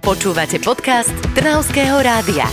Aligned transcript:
Počúvate 0.00 0.56
podcast 0.64 1.12
Trnavského 1.36 2.00
rádia. 2.00 2.48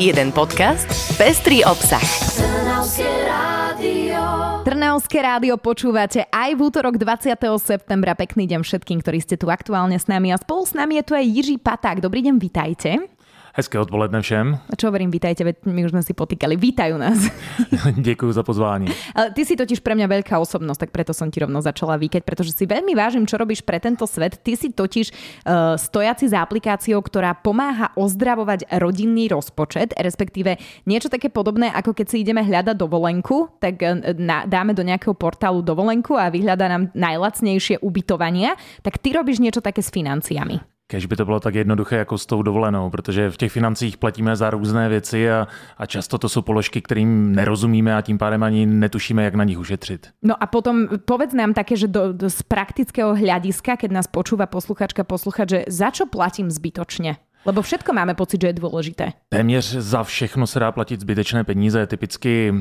Jeden 0.00 0.32
podcast, 0.32 0.88
pestrý 1.20 1.60
obsah. 1.60 2.00
Trnavské 2.40 3.04
rádio. 3.28 4.20
Trnavské 4.64 5.18
rádio 5.20 5.60
počúvate 5.60 6.24
aj 6.32 6.56
v 6.56 6.60
útorok 6.64 6.96
20. 6.96 7.36
septembra. 7.60 8.16
Pekný 8.16 8.48
deň 8.48 8.64
všetkým, 8.64 9.04
ktorí 9.04 9.20
ste 9.20 9.36
tu 9.36 9.52
aktuálne 9.52 10.00
s 10.00 10.08
nami. 10.08 10.32
A 10.32 10.40
spolu 10.40 10.64
s 10.64 10.72
nami 10.72 10.96
je 10.96 11.04
tu 11.04 11.12
aj 11.12 11.24
Jiří 11.28 11.56
Paták. 11.60 12.00
Dobrý 12.00 12.24
deň, 12.24 12.40
vitajte. 12.40 13.15
Hezké 13.56 13.80
odpoledne 13.80 14.20
všem. 14.20 14.68
A 14.68 14.74
čo 14.76 14.92
hovorím, 14.92 15.08
vítajte, 15.08 15.40
veď 15.40 15.64
my 15.64 15.88
už 15.88 15.96
sme 15.96 16.04
si 16.04 16.12
potýkali. 16.12 16.60
Vítajú 16.60 17.00
nás. 17.00 17.32
Děkuji 17.96 18.32
za 18.36 18.44
pozvání. 18.44 18.92
Ale 19.16 19.32
ty 19.32 19.48
si 19.48 19.56
totiž 19.56 19.80
pre 19.80 19.96
mňa 19.96 20.12
veľká 20.12 20.36
osobnosť, 20.36 20.84
tak 20.84 20.90
preto 20.92 21.16
som 21.16 21.32
ti 21.32 21.40
rovno 21.40 21.64
začala 21.64 21.96
vykať, 21.96 22.20
pretože 22.20 22.52
si 22.52 22.68
veľmi 22.68 22.92
vážim, 22.92 23.24
čo 23.24 23.40
robíš 23.40 23.64
pre 23.64 23.80
tento 23.80 24.04
svet. 24.04 24.44
Ty 24.44 24.60
si 24.60 24.76
totiž 24.76 25.06
uh, 25.08 25.80
stojaci 25.80 26.28
za 26.28 26.44
aplikáciou, 26.44 27.00
ktorá 27.00 27.32
pomáha 27.32 27.96
ozdravovať 27.96 28.68
rodinný 28.76 29.32
rozpočet, 29.32 29.96
respektíve 29.96 30.60
niečo 30.84 31.08
také 31.08 31.32
podobné, 31.32 31.72
ako 31.72 31.96
keď 31.96 32.06
si 32.12 32.28
ideme 32.28 32.44
hľadať 32.44 32.76
dovolenku, 32.76 33.56
tak 33.56 33.80
uh, 33.80 34.12
na, 34.20 34.44
dáme 34.44 34.76
do 34.76 34.84
nejakého 34.84 35.16
portálu 35.16 35.64
dovolenku 35.64 36.12
a 36.12 36.28
vyhľadá 36.28 36.68
nám 36.68 36.92
najlacnejšie 36.92 37.80
ubytovania, 37.80 38.52
tak 38.84 39.00
ty 39.00 39.16
robíš 39.16 39.40
niečo 39.40 39.64
také 39.64 39.80
s 39.80 39.88
financiami. 39.88 40.75
Kež 40.86 41.06
by 41.06 41.16
to 41.16 41.24
bylo 41.24 41.40
tak 41.40 41.54
jednoduché 41.54 41.96
jako 41.96 42.18
s 42.18 42.26
tou 42.26 42.42
dovolenou, 42.42 42.90
protože 42.90 43.30
v 43.30 43.36
těch 43.36 43.52
financích 43.52 43.96
platíme 43.96 44.36
za 44.36 44.50
různé 44.50 44.88
věci 44.88 45.30
a, 45.30 45.46
a 45.78 45.86
často 45.86 46.18
to 46.18 46.28
jsou 46.28 46.42
položky, 46.42 46.82
kterým 46.82 47.34
nerozumíme 47.34 47.96
a 47.96 48.00
tím 48.00 48.18
pádem 48.18 48.42
ani 48.42 48.66
netušíme, 48.66 49.24
jak 49.24 49.34
na 49.34 49.44
nich 49.44 49.58
ušetřit. 49.58 50.10
No 50.22 50.42
a 50.42 50.46
potom 50.46 50.88
povedz 51.04 51.34
nám 51.34 51.54
také, 51.54 51.76
že 51.76 51.88
do, 51.88 52.12
do, 52.12 52.30
z 52.30 52.42
praktického 52.42 53.14
hľadiska, 53.14 53.76
keď 53.76 53.90
nás 53.90 54.06
počúva 54.06 54.46
posluchačka, 54.46 55.02
posluchač, 55.04 55.48
že 55.50 55.60
za 55.66 55.90
čo 55.90 56.06
platím 56.06 56.50
zbytočne? 56.50 57.18
Lebo 57.46 57.62
všetko 57.62 57.94
máme 57.94 58.14
pocit, 58.14 58.42
že 58.42 58.48
je 58.50 58.58
dôležité. 58.58 59.04
Téměř 59.28 59.66
za 59.78 60.02
všechno 60.02 60.46
se 60.46 60.58
dá 60.60 60.72
platit 60.72 61.00
zbytečné 61.00 61.44
peníze. 61.44 61.86
Typicky 61.86 62.54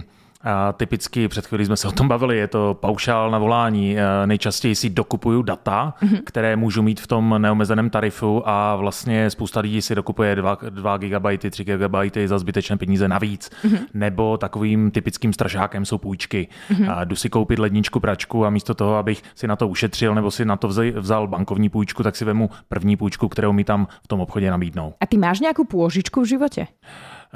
a 0.46 0.74
typicky, 0.74 1.28
před 1.28 1.48
chvílí 1.48 1.66
jsme 1.66 1.78
se 1.78 1.88
o 1.88 1.92
tom 1.92 2.08
bavili, 2.08 2.38
je 2.38 2.48
to 2.48 2.78
paušál 2.80 3.32
na 3.32 3.38
volání. 3.38 3.98
E, 4.00 4.28
Nejčastěji 4.28 4.76
si 4.76 4.90
dokupuju 4.90 5.42
data, 5.42 5.94
mm-hmm. 6.02 6.22
které 6.26 6.56
můžu 6.56 6.82
mít 6.82 7.00
v 7.00 7.08
tom 7.08 7.36
neomezeném 7.38 7.90
tarifu 7.90 8.50
a 8.50 8.76
vlastně 8.76 9.30
spousta 9.30 9.60
lidí 9.60 9.82
si 9.82 9.96
dokupuje 9.96 10.36
2, 10.36 10.58
2 10.70 10.98
GB, 10.98 11.26
3 11.50 11.64
GB 11.64 11.96
za 12.26 12.40
zbytečné 12.40 12.78
peníze 12.78 13.08
navíc. 13.08 13.50
Mm-hmm. 13.64 13.80
Nebo 13.94 14.38
takovým 14.38 14.92
typickým 14.92 15.34
strašákem 15.34 15.86
jsou 15.86 15.98
půjčky. 15.98 16.48
Mm-hmm. 16.72 16.92
A 16.92 17.04
jdu 17.04 17.16
si 17.16 17.30
koupit 17.30 17.59
ledničku, 17.59 18.00
pračku 18.00 18.46
a 18.46 18.50
místo 18.50 18.74
toho, 18.74 18.96
abych 18.96 19.24
si 19.36 19.48
na 19.48 19.56
to 19.56 19.68
ušetřil 19.68 20.16
nebo 20.16 20.32
si 20.32 20.46
na 20.46 20.56
to 20.58 20.68
vzal 20.96 21.28
bankovní 21.28 21.70
půjčku, 21.70 22.04
tak 22.04 22.16
si 22.16 22.26
vemu 22.26 22.50
první 22.68 22.98
půjčku, 22.98 23.28
kterou 23.28 23.54
mi 23.54 23.64
tam 23.64 23.88
v 24.04 24.08
tom 24.08 24.22
obchodě 24.22 24.52
nabídnou. 24.52 24.94
A 25.02 25.06
ty 25.06 25.18
máš 25.18 25.40
nějakou 25.40 25.64
pôžičku 25.64 26.22
v 26.22 26.26
životě? 26.26 26.68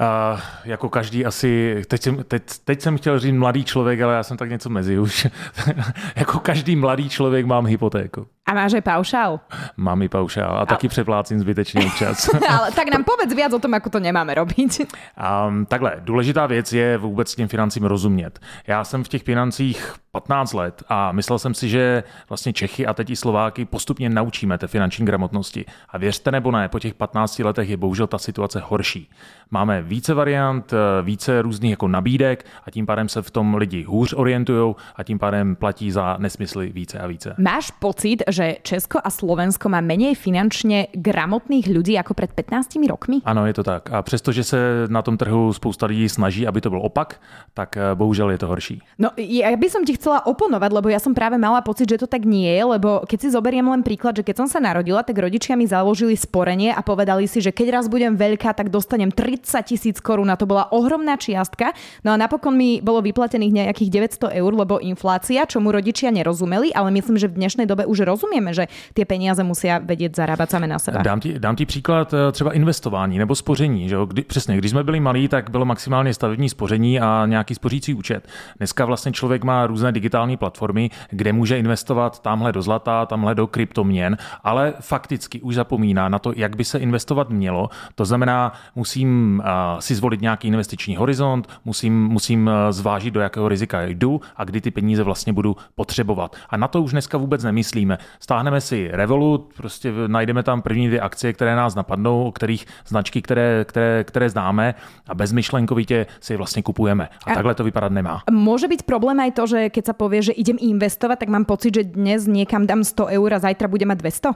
Uh, 0.00 0.40
jako 0.64 0.88
každý 0.88 1.26
asi, 1.26 1.82
teď 1.88 2.02
jsem, 2.02 2.24
teď, 2.24 2.42
teď 2.64 2.80
jsem 2.80 2.98
chtěl 2.98 3.18
říct 3.18 3.34
mladý 3.34 3.64
člověk, 3.64 4.00
ale 4.00 4.14
já 4.14 4.22
jsem 4.22 4.36
tak 4.36 4.50
něco 4.50 4.68
mezi 4.68 4.98
už. 4.98 5.26
jako 6.16 6.38
každý 6.38 6.76
mladý 6.76 7.08
člověk 7.08 7.46
mám 7.46 7.66
hypotéku. 7.66 8.26
A 8.50 8.54
máš 8.54 8.74
aj 8.74 8.82
paušál? 8.82 9.38
Mám 9.78 10.02
i 10.02 10.08
paušál 10.10 10.58
a, 10.58 10.66
taky 10.66 10.88
přeplácím 10.88 11.40
zbytečně 11.40 11.86
občas. 11.86 12.28
ale 12.50 12.70
tak 12.74 12.90
nám 12.90 13.04
povedz 13.10 13.30
viac 13.30 13.54
o 13.54 13.62
tom, 13.62 13.70
ako 13.78 13.94
to 13.94 13.98
nemáme 14.02 14.34
robiť. 14.34 14.90
Um, 15.14 15.66
takhle, 15.66 16.02
důležitá 16.02 16.46
věc 16.46 16.72
je 16.72 16.98
vůbec 16.98 17.34
těm 17.34 17.48
financím 17.48 17.84
rozumět. 17.84 18.38
Já 18.66 18.84
jsem 18.84 19.04
v 19.04 19.08
těch 19.08 19.22
financích 19.22 19.94
15 20.12 20.52
let 20.52 20.82
a 20.88 21.12
myslel 21.12 21.38
jsem 21.38 21.54
si, 21.54 21.68
že 21.68 22.02
vlastně 22.28 22.52
Čechy 22.52 22.86
a 22.86 22.94
teď 22.94 23.10
i 23.10 23.16
Slováky 23.16 23.64
postupně 23.64 24.10
naučíme 24.10 24.58
té 24.58 24.66
finanční 24.66 25.06
gramotnosti. 25.06 25.64
A 25.88 25.98
věřte 25.98 26.30
nebo 26.30 26.50
ne, 26.50 26.68
po 26.68 26.78
těch 26.78 26.94
15 26.94 27.38
letech 27.38 27.68
je 27.68 27.76
bohužel 27.76 28.06
ta 28.06 28.18
situace 28.18 28.62
horší. 28.64 29.10
Máme 29.50 29.82
více 29.82 30.14
variant, 30.14 30.74
více 31.02 31.42
různých 31.42 31.70
jako 31.70 31.88
nabídek 31.88 32.46
a 32.66 32.70
tím 32.70 32.86
pádem 32.86 33.08
se 33.08 33.22
v 33.22 33.30
tom 33.30 33.54
lidi 33.54 33.82
hůř 33.82 34.14
orientují 34.16 34.74
a 34.96 35.02
tím 35.02 35.18
pádem 35.18 35.56
platí 35.56 35.90
za 35.90 36.16
nesmysly 36.18 36.72
více 36.72 36.98
a 36.98 37.06
více. 37.06 37.34
Máš 37.38 37.70
pocit, 37.70 38.22
že 38.28 38.39
Česko 38.62 38.98
a 39.04 39.10
Slovensko 39.10 39.68
má 39.68 39.80
menej 39.80 40.14
finančně 40.14 40.86
gramotných 40.92 41.66
lidí 41.66 41.92
jako 41.92 42.14
před 42.14 42.32
15 42.32 42.68
rokmi? 42.88 43.16
Ano, 43.24 43.46
je 43.46 43.54
to 43.54 43.62
tak. 43.62 43.90
A 43.92 44.02
přestože 44.02 44.44
se 44.44 44.58
na 44.88 45.02
tom 45.02 45.16
trhu 45.16 45.52
spousta 45.52 45.86
lidí 45.86 46.08
snaží, 46.08 46.46
aby 46.46 46.60
to 46.60 46.70
byl 46.70 46.80
opak, 46.82 47.20
tak 47.54 47.76
eh, 47.76 47.94
bohužel 47.94 48.30
je 48.30 48.38
to 48.38 48.46
horší. 48.46 48.80
No, 48.98 49.10
ja 49.16 49.56
by 49.56 49.68
som 49.70 49.82
ti 49.84 49.96
chcela 49.96 50.24
oponovať, 50.26 50.70
lebo 50.72 50.88
ja 50.88 51.00
som 51.02 51.12
práve 51.16 51.36
mala 51.36 51.60
pocit, 51.60 51.88
že 51.88 52.00
to 52.00 52.08
tak 52.08 52.24
nie 52.24 52.48
je, 52.48 52.62
lebo 52.64 53.04
keď 53.04 53.18
si 53.20 53.28
zoberiem 53.30 53.66
len 53.68 53.82
príklad, 53.82 54.16
že 54.16 54.24
keď 54.24 54.44
som 54.44 54.48
sa 54.48 54.60
narodila, 54.60 55.02
tak 55.04 55.18
rodičia 55.18 55.56
mi 55.56 55.68
založili 55.68 56.16
sporenie 56.16 56.72
a 56.72 56.80
povedali 56.84 57.28
si, 57.28 57.40
že 57.40 57.52
keď 57.52 57.80
raz 57.80 57.84
budem 57.88 58.16
veľká, 58.16 58.52
tak 58.56 58.72
dostanem 58.72 59.12
30 59.12 59.46
tisíc 59.64 59.96
korún 60.00 60.28
a 60.32 60.36
to 60.36 60.48
bola 60.48 60.68
ohromná 60.72 61.16
čiastka. 61.16 61.72
No 62.04 62.14
a 62.14 62.20
napokon 62.20 62.56
mi 62.56 62.80
bolo 62.80 63.04
vyplatených 63.04 63.66
nejakých 63.66 64.16
900 64.20 64.40
eur, 64.40 64.52
lebo 64.52 64.80
inflácia, 64.80 65.48
čomu 65.48 65.72
rodičia 65.72 66.12
nerozumeli, 66.12 66.72
ale 66.72 66.90
myslím, 66.94 67.16
že 67.20 67.28
v 67.28 67.38
dnešnej 67.40 67.66
dobe 67.68 67.86
už 67.86 68.04
rozumieme, 68.30 68.54
že 68.54 68.66
ty 68.94 69.04
peníze 69.04 69.44
musí 69.44 69.68
vědět 69.84 70.16
zarábat 70.16 70.50
sami 70.50 70.66
na 70.66 70.78
sebe. 70.78 70.98
Dám 71.02 71.20
ti, 71.20 71.38
dám 71.38 71.56
ti 71.56 71.66
příklad 71.66 72.14
eh, 72.14 72.32
třeba 72.32 72.52
investování 72.52 73.18
nebo 73.18 73.34
spoření. 73.34 73.88
Že 73.88 73.94
jo? 73.94 74.06
Kdy, 74.06 74.22
přesně, 74.22 74.56
když 74.56 74.70
jsme 74.70 74.84
byli 74.84 75.00
malí, 75.00 75.28
tak 75.28 75.50
bylo 75.50 75.64
maximálně 75.64 76.14
stavební 76.14 76.48
spoření 76.48 77.00
a 77.00 77.26
nějaký 77.26 77.54
spořící 77.54 77.94
účet. 77.94 78.28
Dneska 78.58 78.84
vlastně 78.84 79.12
člověk 79.12 79.44
má 79.44 79.66
různé 79.66 79.92
digitální 79.92 80.36
platformy, 80.36 80.90
kde 81.10 81.32
může 81.32 81.58
investovat 81.58 82.22
tamhle 82.22 82.52
do 82.52 82.62
zlata, 82.62 83.06
tamhle 83.06 83.34
do 83.34 83.46
kryptoměn, 83.46 84.16
ale 84.44 84.74
fakticky 84.80 85.40
už 85.40 85.54
zapomíná 85.54 86.08
na 86.08 86.18
to, 86.18 86.32
jak 86.36 86.56
by 86.56 86.64
se 86.64 86.78
investovat 86.78 87.30
mělo. 87.30 87.68
To 87.94 88.04
znamená, 88.04 88.52
musím 88.74 89.42
uh, 89.44 89.80
si 89.80 89.94
zvolit 89.94 90.20
nějaký 90.20 90.48
investiční 90.48 90.96
horizont, 90.96 91.48
musím, 91.64 92.04
musím 92.06 92.46
uh, 92.46 92.52
zvážit, 92.70 93.14
do 93.14 93.20
jakého 93.20 93.48
rizika 93.48 93.82
jdu 93.82 94.20
a 94.36 94.44
kdy 94.44 94.60
ty 94.60 94.70
peníze 94.70 95.02
vlastně 95.02 95.32
budu 95.32 95.56
potřebovat. 95.74 96.36
A 96.50 96.56
na 96.56 96.68
to 96.68 96.82
už 96.82 96.90
dneska 96.90 97.18
vůbec 97.18 97.44
nemyslíme. 97.44 97.98
Stáhneme 98.20 98.60
si 98.60 98.88
Revolut, 98.92 99.52
prostě 99.56 99.92
najdeme 100.06 100.42
tam 100.42 100.62
první 100.62 100.86
dvě 100.86 101.00
akcie, 101.00 101.32
které 101.32 101.56
nás 101.56 101.74
napadnou, 101.74 102.24
o 102.24 102.32
kterých 102.32 102.66
značky, 102.86 103.22
které, 103.22 103.64
které, 103.64 104.04
které 104.04 104.30
známe 104.30 104.74
a 105.08 105.14
bezmyšlenkovitě 105.14 106.06
si 106.20 106.32
je 106.32 106.36
vlastně 106.36 106.62
kupujeme. 106.62 107.08
A, 107.26 107.30
a 107.30 107.34
takhle 107.34 107.54
to 107.54 107.64
vypadat 107.64 107.92
nemá. 107.92 108.22
Může 108.30 108.68
být 108.68 108.82
problém 108.82 109.20
aj 109.20 109.30
to, 109.30 109.46
že 109.46 109.70
keď 109.70 109.84
sa 109.86 109.94
povie, 109.96 110.22
že 110.22 110.32
idem 110.36 110.56
investovat, 110.60 111.18
tak 111.18 111.28
mám 111.28 111.44
pocit, 111.44 111.74
že 111.74 111.84
dnes 111.84 112.26
někam 112.26 112.66
dám 112.66 112.84
100 112.84 113.06
eur 113.06 113.34
a 113.34 113.38
zajtra 113.38 113.68
budem 113.68 113.88
mať 113.88 113.98
200? 113.98 114.28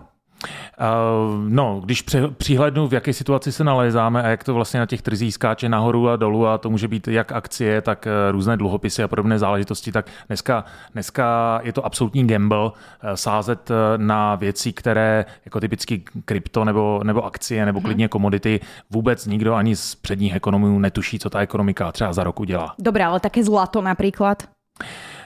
Uh, 0.45 1.49
no, 1.49 1.81
když 1.85 2.05
přihlednu, 2.37 2.89
v 2.89 2.95
jaké 2.95 3.13
situaci 3.13 3.53
se 3.53 3.65
nalézáme 3.65 4.23
a 4.23 4.29
jak 4.29 4.45
to 4.45 4.55
vlastně 4.55 4.81
na 4.81 4.87
těch 4.87 5.03
trzích 5.03 5.35
skáče 5.35 5.69
nahoru 5.69 6.09
a 6.09 6.17
dolů 6.17 6.47
a 6.47 6.59
to 6.59 6.71
může 6.71 6.89
být 6.89 7.09
jak 7.09 7.33
akcie, 7.33 7.81
tak 7.81 8.07
eh, 8.07 8.33
různé 8.33 8.57
dluhopisy 8.57 9.03
a 9.03 9.09
podobné 9.09 9.39
záležitosti, 9.39 9.93
tak 9.93 10.07
dneska, 10.27 10.65
dneska 10.93 11.61
je 11.63 11.73
to 11.73 11.87
absolutní 11.87 12.27
gamble 12.27 12.71
eh, 13.03 13.17
sázet 13.17 13.71
na 13.97 14.35
věci, 14.35 14.73
které 14.73 15.25
jako 15.45 15.61
typicky 15.61 16.05
krypto 16.25 16.65
nebo, 16.65 17.01
nebo 17.05 17.25
akcie 17.25 17.67
nebo 17.67 17.81
mhm. 17.81 17.85
klidně 17.85 18.09
komodity 18.09 18.61
vůbec 18.91 19.27
nikdo 19.27 19.55
ani 19.55 19.77
z 19.77 19.95
předních 19.95 20.35
ekonomů 20.35 20.79
netuší, 20.79 21.19
co 21.19 21.31
ta 21.31 21.41
ekonomika 21.41 21.93
třeba 21.93 22.13
za 22.13 22.25
roku 22.25 22.45
dělá. 22.45 22.75
Dobré, 22.79 23.05
ale 23.05 23.21
také 23.21 23.45
zlato 23.45 23.83
například? 23.83 24.43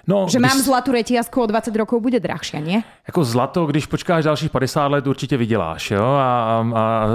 No, 0.07 0.27
že 0.29 0.39
když... 0.39 0.53
mám 0.53 0.63
zlatou 0.63 0.93
retiazku 0.93 1.43
o 1.43 1.47
20 1.47 1.77
rokov 1.77 2.03
bude 2.03 2.21
drahšia, 2.21 2.61
nie? 2.61 2.83
Jako 3.07 3.25
zlato, 3.25 3.67
když 3.67 3.87
počkáš 3.87 4.25
dalších 4.25 4.51
50 4.51 4.87
let, 4.87 5.07
určitě 5.07 5.37
vyděláš, 5.37 5.91
jo? 5.91 6.05
A, 6.05 6.65
a, 6.75 7.07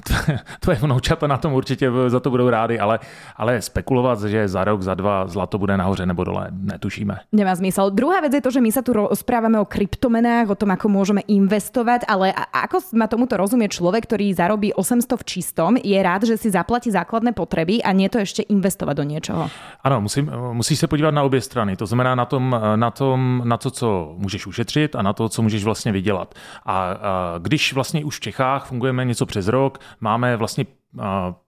tvoje 0.60 0.78
vnoučata 0.78 1.26
na 1.26 1.36
tom 1.36 1.52
určitě 1.52 1.90
za 2.08 2.20
to 2.20 2.30
budou 2.30 2.48
rádi, 2.50 2.78
ale, 2.78 2.98
ale 3.36 3.62
spekulovat, 3.62 4.22
že 4.22 4.48
za 4.48 4.64
rok, 4.64 4.82
za 4.82 4.94
dva 4.94 5.26
zlato 5.26 5.58
bude 5.58 5.76
nahoře 5.76 6.06
nebo 6.06 6.24
dole, 6.24 6.48
netušíme. 6.50 7.18
Nemá 7.32 7.54
zmysel. 7.54 7.90
Druhá 7.90 8.20
věc 8.20 8.34
je 8.34 8.40
to, 8.40 8.50
že 8.50 8.60
my 8.60 8.70
sa 8.72 8.82
tu 8.82 8.92
rozprávame 8.92 9.60
o 9.60 9.64
kryptomenách, 9.64 10.50
o 10.50 10.58
tom, 10.58 10.70
ako 10.70 10.86
môžeme 10.88 11.22
investovať, 11.28 12.08
ale 12.08 12.32
ako 12.52 12.80
má 12.96 13.06
tomuto 13.06 13.36
rozumie 13.36 13.68
človek, 13.68 14.08
ktorý 14.08 14.32
zarobí 14.34 14.72
800 14.72 15.20
v 15.20 15.24
čistom, 15.24 15.72
je 15.76 15.98
rád, 16.02 16.24
že 16.24 16.36
si 16.40 16.48
zaplatí 16.50 16.90
základné 16.90 17.32
potreby 17.32 17.84
a 17.84 17.92
nie 17.92 18.08
to 18.08 18.18
ešte 18.22 18.42
investovať 18.48 18.94
do 18.96 19.04
niečoho. 19.04 19.44
Ano, 19.84 20.00
musím, 20.00 20.30
musíš 20.52 20.78
se 20.78 20.86
podívat 20.86 21.14
na 21.14 21.22
obě 21.22 21.40
strany. 21.40 21.76
To 21.76 21.86
znamená 21.86 22.14
na 22.18 22.24
tom, 22.24 22.60
na 22.76 22.90
tom, 22.90 23.42
na 23.44 23.56
to, 23.56 23.70
co 23.70 24.14
můžeš 24.18 24.46
ušetřit 24.46 24.96
a 24.96 25.02
na 25.02 25.12
to, 25.12 25.28
co 25.28 25.42
můžeš 25.42 25.64
vlastně 25.64 25.92
vydělat. 25.92 26.34
A, 26.66 26.74
a 26.74 27.38
když 27.38 27.72
vlastně 27.72 28.04
už 28.04 28.16
v 28.16 28.20
Čechách 28.20 28.66
fungujeme 28.66 29.04
něco 29.04 29.26
přes 29.26 29.48
rok, 29.48 29.78
máme 30.00 30.36
vlastně 30.36 30.66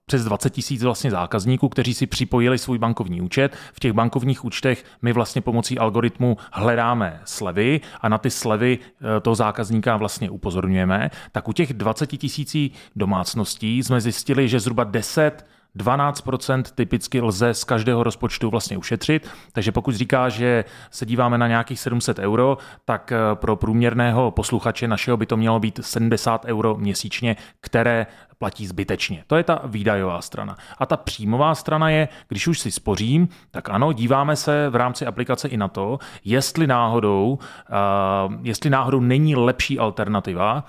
přes 0.05 0.23
20 0.23 0.49
tisíc 0.49 0.83
vlastně 0.83 1.11
zákazníků, 1.11 1.69
kteří 1.69 1.93
si 1.93 2.07
připojili 2.07 2.57
svůj 2.57 2.77
bankovní 2.77 3.21
účet. 3.21 3.55
V 3.73 3.79
těch 3.79 3.93
bankovních 3.93 4.45
účtech 4.45 4.85
my 5.01 5.13
vlastně 5.13 5.41
pomocí 5.41 5.79
algoritmu 5.79 6.37
hledáme 6.53 7.21
slevy 7.25 7.81
a 8.01 8.09
na 8.09 8.17
ty 8.17 8.29
slevy 8.29 8.79
e, 9.17 9.19
toho 9.19 9.35
zákazníka 9.35 9.97
vlastně 9.97 10.29
upozorňujeme. 10.29 11.09
Tak 11.31 11.47
u 11.47 11.53
těch 11.53 11.73
20 11.73 12.07
tisící 12.07 12.71
domácností 12.95 13.83
jsme 13.83 14.01
zjistili, 14.01 14.47
že 14.47 14.59
zhruba 14.59 14.83
10 14.83 15.45
12% 15.77 16.63
typicky 16.75 17.21
lze 17.21 17.53
z 17.53 17.63
každého 17.63 18.03
rozpočtu 18.03 18.49
vlastně 18.49 18.77
ušetřit, 18.77 19.29
takže 19.51 19.71
pokud 19.71 19.95
říká, 19.95 20.29
že 20.29 20.65
se 20.91 21.05
díváme 21.05 21.37
na 21.37 21.47
nějakých 21.47 21.79
700 21.79 22.19
euro, 22.19 22.57
tak 22.85 23.11
eh, 23.11 23.35
pro 23.35 23.55
průměrného 23.55 24.31
posluchače 24.31 24.87
našeho 24.87 25.17
by 25.17 25.25
to 25.25 25.37
mělo 25.37 25.59
být 25.59 25.79
70 25.83 26.45
euro 26.45 26.75
měsíčně, 26.75 27.35
které 27.61 28.07
platí 28.41 28.67
zbytečně. 28.67 29.23
To 29.27 29.35
je 29.35 29.43
ta 29.43 29.61
výdajová 29.65 30.21
strana. 30.21 30.57
A 30.77 30.85
ta 30.85 30.97
příjmová 30.97 31.55
strana 31.55 31.89
je, 31.89 32.07
když 32.27 32.47
už 32.47 32.59
si 32.59 32.71
spořím, 32.71 33.29
tak 33.51 33.69
ano, 33.69 33.93
díváme 33.93 34.35
se 34.35 34.69
v 34.69 34.75
rámci 34.75 35.05
aplikace 35.05 35.47
i 35.47 35.57
na 35.57 35.67
to, 35.67 35.99
jestli 36.25 36.67
náhodou, 36.67 37.39
uh, 37.39 38.33
jestli 38.41 38.69
náhodou 38.69 38.99
není 38.99 39.35
lepší 39.35 39.79
alternativa, 39.79 40.63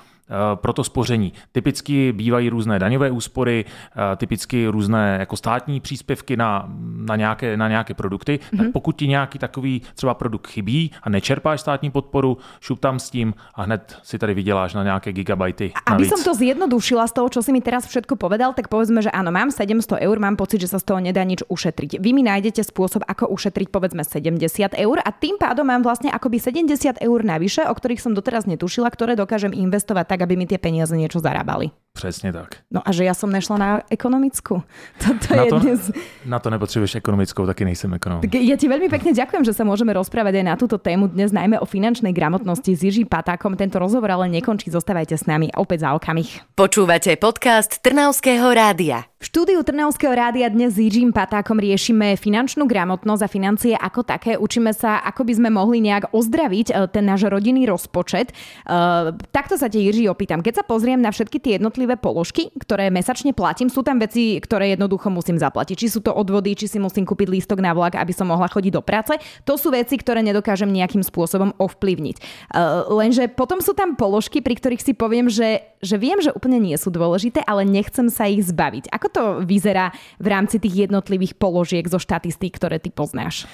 pro 0.55 0.73
to 0.73 0.85
spoření. 0.85 1.33
Typicky 1.53 2.13
bývají 2.13 2.49
různé 2.49 2.79
daňové 2.79 3.11
úspory, 3.11 3.65
eh, 3.65 4.17
typicky 4.17 4.67
různé 4.67 5.17
jako 5.21 5.37
státní 5.37 5.81
příspěvky 5.81 6.37
na, 6.37 6.69
na, 6.97 7.17
nějaké, 7.17 7.57
na 7.57 7.69
nějaké 7.69 7.95
produkty. 7.95 8.39
Mm-hmm. 8.39 8.57
Tak 8.57 8.61
mhm. 8.61 8.73
pokud 8.73 8.97
ti 8.97 9.09
nějaký 9.09 9.39
takový 9.39 9.83
třeba 9.95 10.15
produkt 10.15 10.47
chybí 10.47 10.91
a 11.03 11.11
nečerpáš 11.11 11.61
státní 11.61 11.91
podporu, 11.91 12.39
šup 12.61 12.81
tam 12.81 12.99
s 12.99 13.11
tím 13.11 13.35
a 13.55 13.63
hned 13.63 13.97
si 14.03 14.19
tady 14.19 14.35
vyděláš 14.35 14.75
na 14.75 14.83
nějaké 14.83 15.13
gigabajty. 15.13 15.73
Aby 15.87 16.09
som 16.09 16.25
to 16.25 16.35
zjednodušila 16.35 17.07
z 17.07 17.13
toho, 17.13 17.29
čo 17.29 17.41
si 17.43 17.53
mi 17.53 17.61
teraz 17.61 17.87
všetko 17.87 18.17
povedal, 18.17 18.55
tak 18.55 18.69
povedzme, 18.73 19.03
že 19.03 19.11
áno, 19.11 19.35
mám 19.35 19.51
700 19.51 20.01
eur, 20.01 20.17
mám 20.19 20.37
pocit, 20.37 20.63
že 20.63 20.73
sa 20.73 20.79
z 20.79 20.89
toho 20.89 21.01
nedá 21.03 21.21
nič 21.25 21.45
ušetriť. 21.49 22.01
Vy 22.01 22.11
mi 22.15 22.23
nájdete 22.25 22.65
spôsob, 22.65 23.05
ako 23.05 23.29
ušetriť 23.29 23.69
povedzme 23.69 24.07
70 24.07 24.41
eur 24.79 24.97
a 25.03 25.11
tým 25.13 25.37
pádom 25.37 25.67
mám 25.69 25.83
vlastne 25.85 26.09
akoby 26.09 26.39
70 26.39 27.03
eur 27.03 27.19
navyše, 27.21 27.67
o 27.67 27.75
ktorých 27.75 28.01
som 28.01 28.13
doteraz 28.15 28.47
netušila, 28.49 28.89
ktoré 28.89 29.19
dokážem 29.19 29.53
investovať 29.53 30.12
tak, 30.13 30.29
aby 30.29 30.37
mi 30.37 30.45
tie 30.45 30.61
peniaze 30.61 30.93
niečo 30.93 31.25
zarábali. 31.25 31.73
Přesně 31.93 32.33
tak. 32.33 32.49
No 32.71 32.81
a 32.85 32.93
že 32.93 33.05
já 33.05 33.15
jsem 33.15 33.33
nešla 33.33 33.57
na 33.59 33.81
ekonomickou. 33.91 34.63
To 34.99 35.37
na, 35.37 35.45
to, 35.47 35.59
dnes... 35.59 35.91
na 36.27 36.39
to 36.39 36.51
nepotřebuješ 36.51 36.95
ekonomickou, 36.95 37.47
taky 37.47 37.65
nejsem 37.65 37.95
ekonom. 37.95 38.21
Tak 38.21 38.33
ja 38.33 38.57
ti 38.57 38.65
veľmi 38.65 38.89
pekne 38.89 39.13
ďakujem, 39.13 39.45
že 39.45 39.53
sa 39.53 39.65
môžeme 39.69 39.93
rozprávať 39.93 40.41
aj 40.41 40.45
na 40.49 40.55
túto 40.57 40.81
tému 40.81 41.13
dnes, 41.13 41.37
najmä 41.37 41.61
o 41.61 41.69
finančnej 41.69 42.17
gramotnosti 42.17 42.73
s 42.73 42.81
Jiří 42.81 43.05
Patákom. 43.05 43.61
Tento 43.61 43.77
rozhovor 43.77 44.09
ale 44.09 44.33
nekončí, 44.33 44.73
zostávajte 44.73 45.21
s 45.21 45.29
nami 45.29 45.53
opäť 45.53 45.85
za 45.85 45.91
okamih. 45.93 46.57
Počúvate 46.57 47.13
podcast 47.21 47.85
Trnavského 47.85 48.49
rádia. 48.57 49.05
V 49.23 49.31
štúdiu 49.31 49.63
Trnavského 49.63 50.11
rádia 50.17 50.51
dnes 50.51 50.75
s 50.75 50.83
Jiřím 50.83 51.15
Patákom 51.15 51.61
riešime 51.61 52.19
finančnú 52.19 52.67
gramotnosť 52.67 53.23
a 53.23 53.29
financie 53.31 53.75
ako 53.79 54.03
také. 54.03 54.35
Učíme 54.35 54.75
sa, 54.75 54.99
ako 54.99 55.29
by 55.29 55.33
sme 55.39 55.49
mohli 55.53 55.79
nejak 55.79 56.11
ozdraviť 56.11 56.67
e, 56.75 56.91
ten 56.91 57.07
náš 57.07 57.31
rodinný 57.31 57.63
rozpočet. 57.71 58.35
Uh, 58.67 59.15
takto 59.31 59.55
sa 59.55 59.71
te 59.71 59.79
Jiří 59.79 60.02
opýtam. 60.09 60.41
Keď 60.41 60.63
sa 60.63 60.65
pozriem 60.65 60.99
na 60.99 61.11
všetky 61.11 61.39
tie 61.39 61.53
jednotlivé 61.59 61.99
položky, 61.99 62.51
ktoré 62.57 62.89
mesačne 62.89 63.35
platím, 63.37 63.69
sú 63.69 63.85
tam 63.85 63.99
veci, 64.01 64.39
ktoré 64.39 64.75
jednoducho 64.75 65.11
musím 65.11 65.39
zaplatiť. 65.39 65.77
Či 65.79 65.89
sú 65.93 66.01
to 66.01 66.15
odvody, 66.15 66.55
či 66.55 66.67
si 66.67 66.79
musím 66.79 67.07
kúpiť 67.07 67.29
lístok 67.29 67.59
na 67.61 67.77
vlak, 67.77 67.99
aby 67.99 68.11
som 68.15 68.31
mohla 68.31 68.49
chodiť 68.49 68.73
do 68.73 68.83
práce. 68.83 69.15
To 69.45 69.55
sú 69.55 69.71
veci, 69.75 69.99
ktoré 69.99 70.23
nedokážem 70.25 70.71
nejakým 70.71 71.05
spôsobom 71.05 71.53
ovplyvniť. 71.61 72.17
Uh, 72.51 72.87
lenže 72.91 73.29
potom 73.31 73.61
sú 73.61 73.77
tam 73.77 73.95
položky, 73.99 74.41
pri 74.41 74.59
ktorých 74.59 74.83
si 74.83 74.93
poviem, 74.97 75.29
že, 75.29 75.67
že 75.85 75.99
viem, 75.99 76.19
že 76.23 76.33
úplne 76.33 76.59
nie 76.63 76.77
sú 76.79 76.89
dôležité, 76.89 77.45
ale 77.45 77.67
nechcem 77.69 78.09
sa 78.09 78.31
ich 78.31 78.47
zbaviť. 78.47 78.89
Ako 78.91 79.07
to 79.11 79.23
vyzerá 79.45 79.93
v 80.23 80.27
rámci 80.31 80.63
tých 80.63 80.89
jednotlivých 80.89 81.37
položiek 81.37 81.85
zo 81.87 82.01
štatistík, 82.01 82.57
ktoré 82.57 82.79
ty 82.79 82.89
poznáš? 82.89 83.45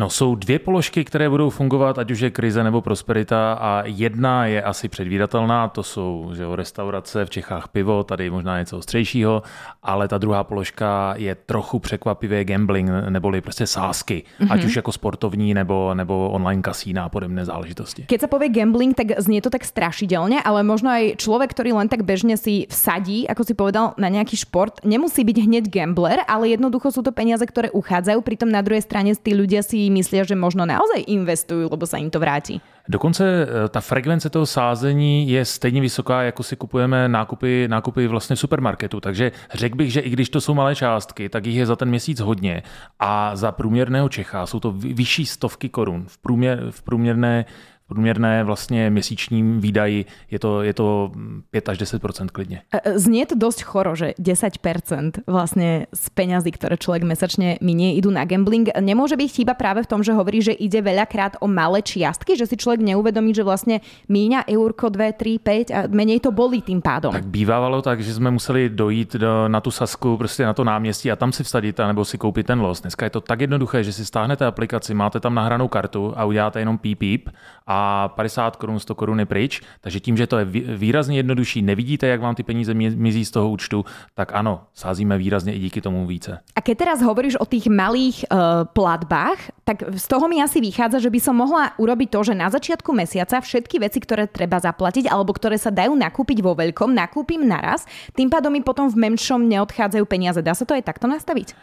No, 0.00 0.10
jsou 0.10 0.34
dvě 0.34 0.58
položky, 0.58 1.04
které 1.04 1.28
budou 1.28 1.50
fungovat, 1.50 1.98
ať 1.98 2.10
už 2.10 2.20
je 2.20 2.30
krize 2.30 2.64
nebo 2.64 2.80
prosperita 2.80 3.52
a 3.52 3.82
jedna 3.84 4.46
je 4.46 4.62
asi 4.62 4.88
předvídatelná, 4.88 5.68
to 5.68 5.82
jsou 5.82 6.30
že 6.36 6.42
jo, 6.42 6.56
restaurace, 6.56 7.24
v 7.24 7.30
Čechách 7.30 7.68
pivo, 7.68 8.04
tady 8.04 8.30
možná 8.30 8.58
něco 8.58 8.78
ostřejšího, 8.78 9.42
ale 9.82 10.08
ta 10.08 10.18
druhá 10.18 10.44
položka 10.44 11.14
je 11.16 11.34
trochu 11.34 11.78
překvapivě 11.78 12.44
gambling, 12.44 12.90
neboli 13.08 13.40
prostě 13.40 13.66
sázky, 13.66 14.22
mm-hmm. 14.40 14.46
ať 14.50 14.64
už 14.64 14.76
jako 14.76 14.92
sportovní 14.92 15.54
nebo, 15.54 15.94
nebo 15.94 16.30
online 16.30 16.62
kasína 16.62 17.04
a 17.04 17.08
podobné 17.08 17.44
záležitosti. 17.44 18.04
Keď 18.08 18.20
se 18.20 18.26
povie 18.26 18.48
gambling, 18.48 18.96
tak 18.96 19.20
znie 19.20 19.42
to 19.42 19.50
tak 19.50 19.64
strašidelně, 19.64 20.42
ale 20.42 20.62
možno 20.62 20.90
aj 20.90 21.14
člověk, 21.16 21.50
který 21.50 21.72
len 21.72 21.88
tak 21.88 22.02
bežně 22.02 22.36
si 22.36 22.66
vsadí, 22.68 23.28
ako 23.28 23.44
si 23.44 23.54
povedal, 23.54 23.92
na 23.98 24.08
nějaký 24.08 24.36
šport, 24.36 24.80
nemusí 24.84 25.24
být 25.24 25.38
hneď 25.38 25.64
gambler, 25.68 26.18
ale 26.28 26.48
jednoducho 26.48 26.92
jsou 26.92 27.02
to 27.02 27.12
peniaze, 27.12 27.46
které 27.46 27.70
uchádzajú, 27.70 28.20
pritom 28.20 28.48
na 28.52 28.62
druhé 28.62 28.82
straně 28.82 29.12
tí 29.22 29.34
ľudia 29.34 29.62
si 29.62 29.89
myslia, 29.90 30.24
že 30.24 30.38
možno 30.38 30.64
naozaj 30.64 31.04
investujú, 31.10 31.66
lebo 31.66 31.84
sa 31.84 31.98
im 31.98 32.08
to 32.08 32.22
vráti. 32.22 32.62
Dokonce 32.88 33.24
eh, 33.24 33.68
ta 33.68 33.80
frekvence 33.80 34.30
toho 34.30 34.46
sázení 34.46 35.28
je 35.28 35.44
stejně 35.44 35.80
vysoká, 35.80 36.22
jako 36.22 36.42
si 36.42 36.56
kupujeme 36.56 37.08
nákupy, 37.08 37.68
nákupy 37.68 38.06
vlastně 38.06 38.36
v 38.36 38.40
supermarketu. 38.40 39.00
Takže 39.00 39.32
řekl 39.54 39.76
bych, 39.76 39.92
že 39.92 40.00
i 40.00 40.10
když 40.10 40.28
to 40.28 40.40
jsou 40.40 40.54
malé 40.54 40.74
částky, 40.74 41.28
tak 41.28 41.46
jich 41.46 41.56
je 41.56 41.66
za 41.66 41.76
ten 41.76 41.88
měsíc 41.88 42.20
hodně. 42.20 42.62
A 42.98 43.36
za 43.36 43.52
průměrného 43.52 44.08
Čecha 44.08 44.46
jsou 44.46 44.60
to 44.60 44.72
vyšší 44.72 45.26
stovky 45.26 45.68
korun. 45.68 46.04
V, 46.08 46.18
průměr, 46.18 46.66
v 46.70 46.82
průměrné 46.82 47.44
průměrné 47.90 48.44
vlastně 48.44 48.90
měsíčním 48.90 49.60
výdaji 49.60 50.04
je 50.30 50.38
to, 50.38 50.62
je 50.62 50.74
to 50.74 51.10
5 51.50 51.68
až 51.68 51.78
10% 51.78 52.26
klidně. 52.32 52.62
E, 52.70 52.98
znie 52.98 53.26
to 53.26 53.34
dosť 53.34 53.60
choro, 53.66 53.98
že 53.98 54.14
10 54.18 55.26
vlastne 55.26 55.90
z 55.90 56.04
peňazí, 56.14 56.54
ktoré 56.54 56.78
človek 56.78 57.02
mesačne 57.02 57.58
minie, 57.58 57.98
idú 57.98 58.14
na 58.14 58.22
gambling. 58.22 58.70
Nemôže 58.78 59.18
byť 59.18 59.42
chyba 59.42 59.58
práve 59.58 59.82
v 59.82 59.90
tom, 59.90 60.06
že 60.06 60.14
hovorí, 60.14 60.38
že 60.38 60.54
ide 60.54 60.78
veľakrát 60.78 61.42
o 61.42 61.50
malé 61.50 61.82
čiastky, 61.82 62.38
že 62.38 62.46
si 62.46 62.54
človek 62.54 62.78
neuvedomí, 62.86 63.34
že 63.34 63.42
vlastne 63.42 63.82
míňa 64.06 64.46
eurko 64.46 64.94
2, 64.94 65.18
3, 65.18 65.74
5 65.74 65.74
a 65.74 65.78
menej 65.90 66.22
to 66.22 66.30
bolí 66.30 66.62
tým 66.62 66.78
pádom. 66.78 67.10
Tak 67.10 67.26
bývalo 67.26 67.82
tak, 67.82 67.98
že 67.98 68.14
jsme 68.14 68.30
museli 68.30 68.70
dojít 68.70 69.16
do, 69.18 69.48
na 69.48 69.60
tu 69.60 69.70
sasku, 69.70 70.16
prostě 70.16 70.46
na 70.46 70.54
to 70.54 70.64
náměstí 70.64 71.10
a 71.10 71.16
tam 71.16 71.32
si 71.32 71.42
vsadit 71.42 71.80
nebo 71.86 72.04
si 72.04 72.18
koupit 72.18 72.46
ten 72.46 72.60
los. 72.60 72.80
Dneska 72.80 73.06
je 73.06 73.10
to 73.10 73.20
tak 73.20 73.40
jednoduché, 73.40 73.82
že 73.84 73.92
si 73.92 74.04
stáhnete 74.04 74.46
aplikaci, 74.46 74.94
máte 74.94 75.20
tam 75.20 75.34
nahranou 75.34 75.68
kartu 75.68 76.12
a 76.16 76.24
uděláte 76.24 76.60
jenom 76.60 76.78
píp, 76.78 77.00
píp 77.00 77.28
a 77.66 77.79
50 78.16 78.56
korun, 78.56 78.78
100 78.80 78.94
korun 78.94 79.20
je 79.20 79.26
pryč. 79.26 79.60
Takže 79.80 80.00
tím, 80.00 80.16
že 80.16 80.26
to 80.26 80.38
je 80.38 80.44
výrazně 80.76 81.16
jednodušší, 81.16 81.62
nevidíte, 81.62 82.06
jak 82.06 82.20
vám 82.20 82.34
ty 82.34 82.42
peníze 82.42 82.74
mizí 82.74 83.24
z 83.24 83.30
toho 83.30 83.50
účtu, 83.50 83.84
tak 84.14 84.32
ano, 84.34 84.60
sázíme 84.74 85.18
výrazně 85.18 85.54
i 85.54 85.58
díky 85.58 85.80
tomu 85.80 86.06
více. 86.06 86.38
A 86.56 86.60
keď 86.60 86.78
teraz 86.78 86.98
hovoríš 87.02 87.36
o 87.36 87.46
tých 87.46 87.68
malých 87.68 88.24
uh, 88.26 88.64
platbách, 88.64 89.38
tak 89.64 89.82
z 89.96 90.06
toho 90.08 90.28
mi 90.28 90.42
asi 90.42 90.60
vychádza, 90.60 90.98
že 90.98 91.10
by 91.10 91.20
som 91.20 91.36
mohla 91.36 91.72
urobiť 91.78 92.08
to, 92.10 92.20
že 92.32 92.34
na 92.34 92.50
začiatku 92.50 92.90
mesiaca 92.92 93.40
všetky 93.40 93.78
veci, 93.78 93.98
ktoré 94.00 94.26
treba 94.26 94.58
zaplatiť 94.58 95.06
alebo 95.06 95.32
ktoré 95.32 95.58
sa 95.58 95.70
dajú 95.70 95.94
nakúpiť 95.94 96.42
vo 96.42 96.58
veľkom, 96.58 96.90
nakúpim 96.90 97.42
naraz, 97.44 97.86
tým 98.16 98.28
pádom 98.30 98.52
mi 98.52 98.62
potom 98.64 98.90
v 98.90 99.10
menšom 99.10 99.46
neodchádzajú 99.46 100.04
peniaze. 100.06 100.40
Dá 100.42 100.54
sa 100.54 100.66
to 100.66 100.74
aj 100.74 100.84
takto 100.84 101.06
nastaviť? 101.06 101.54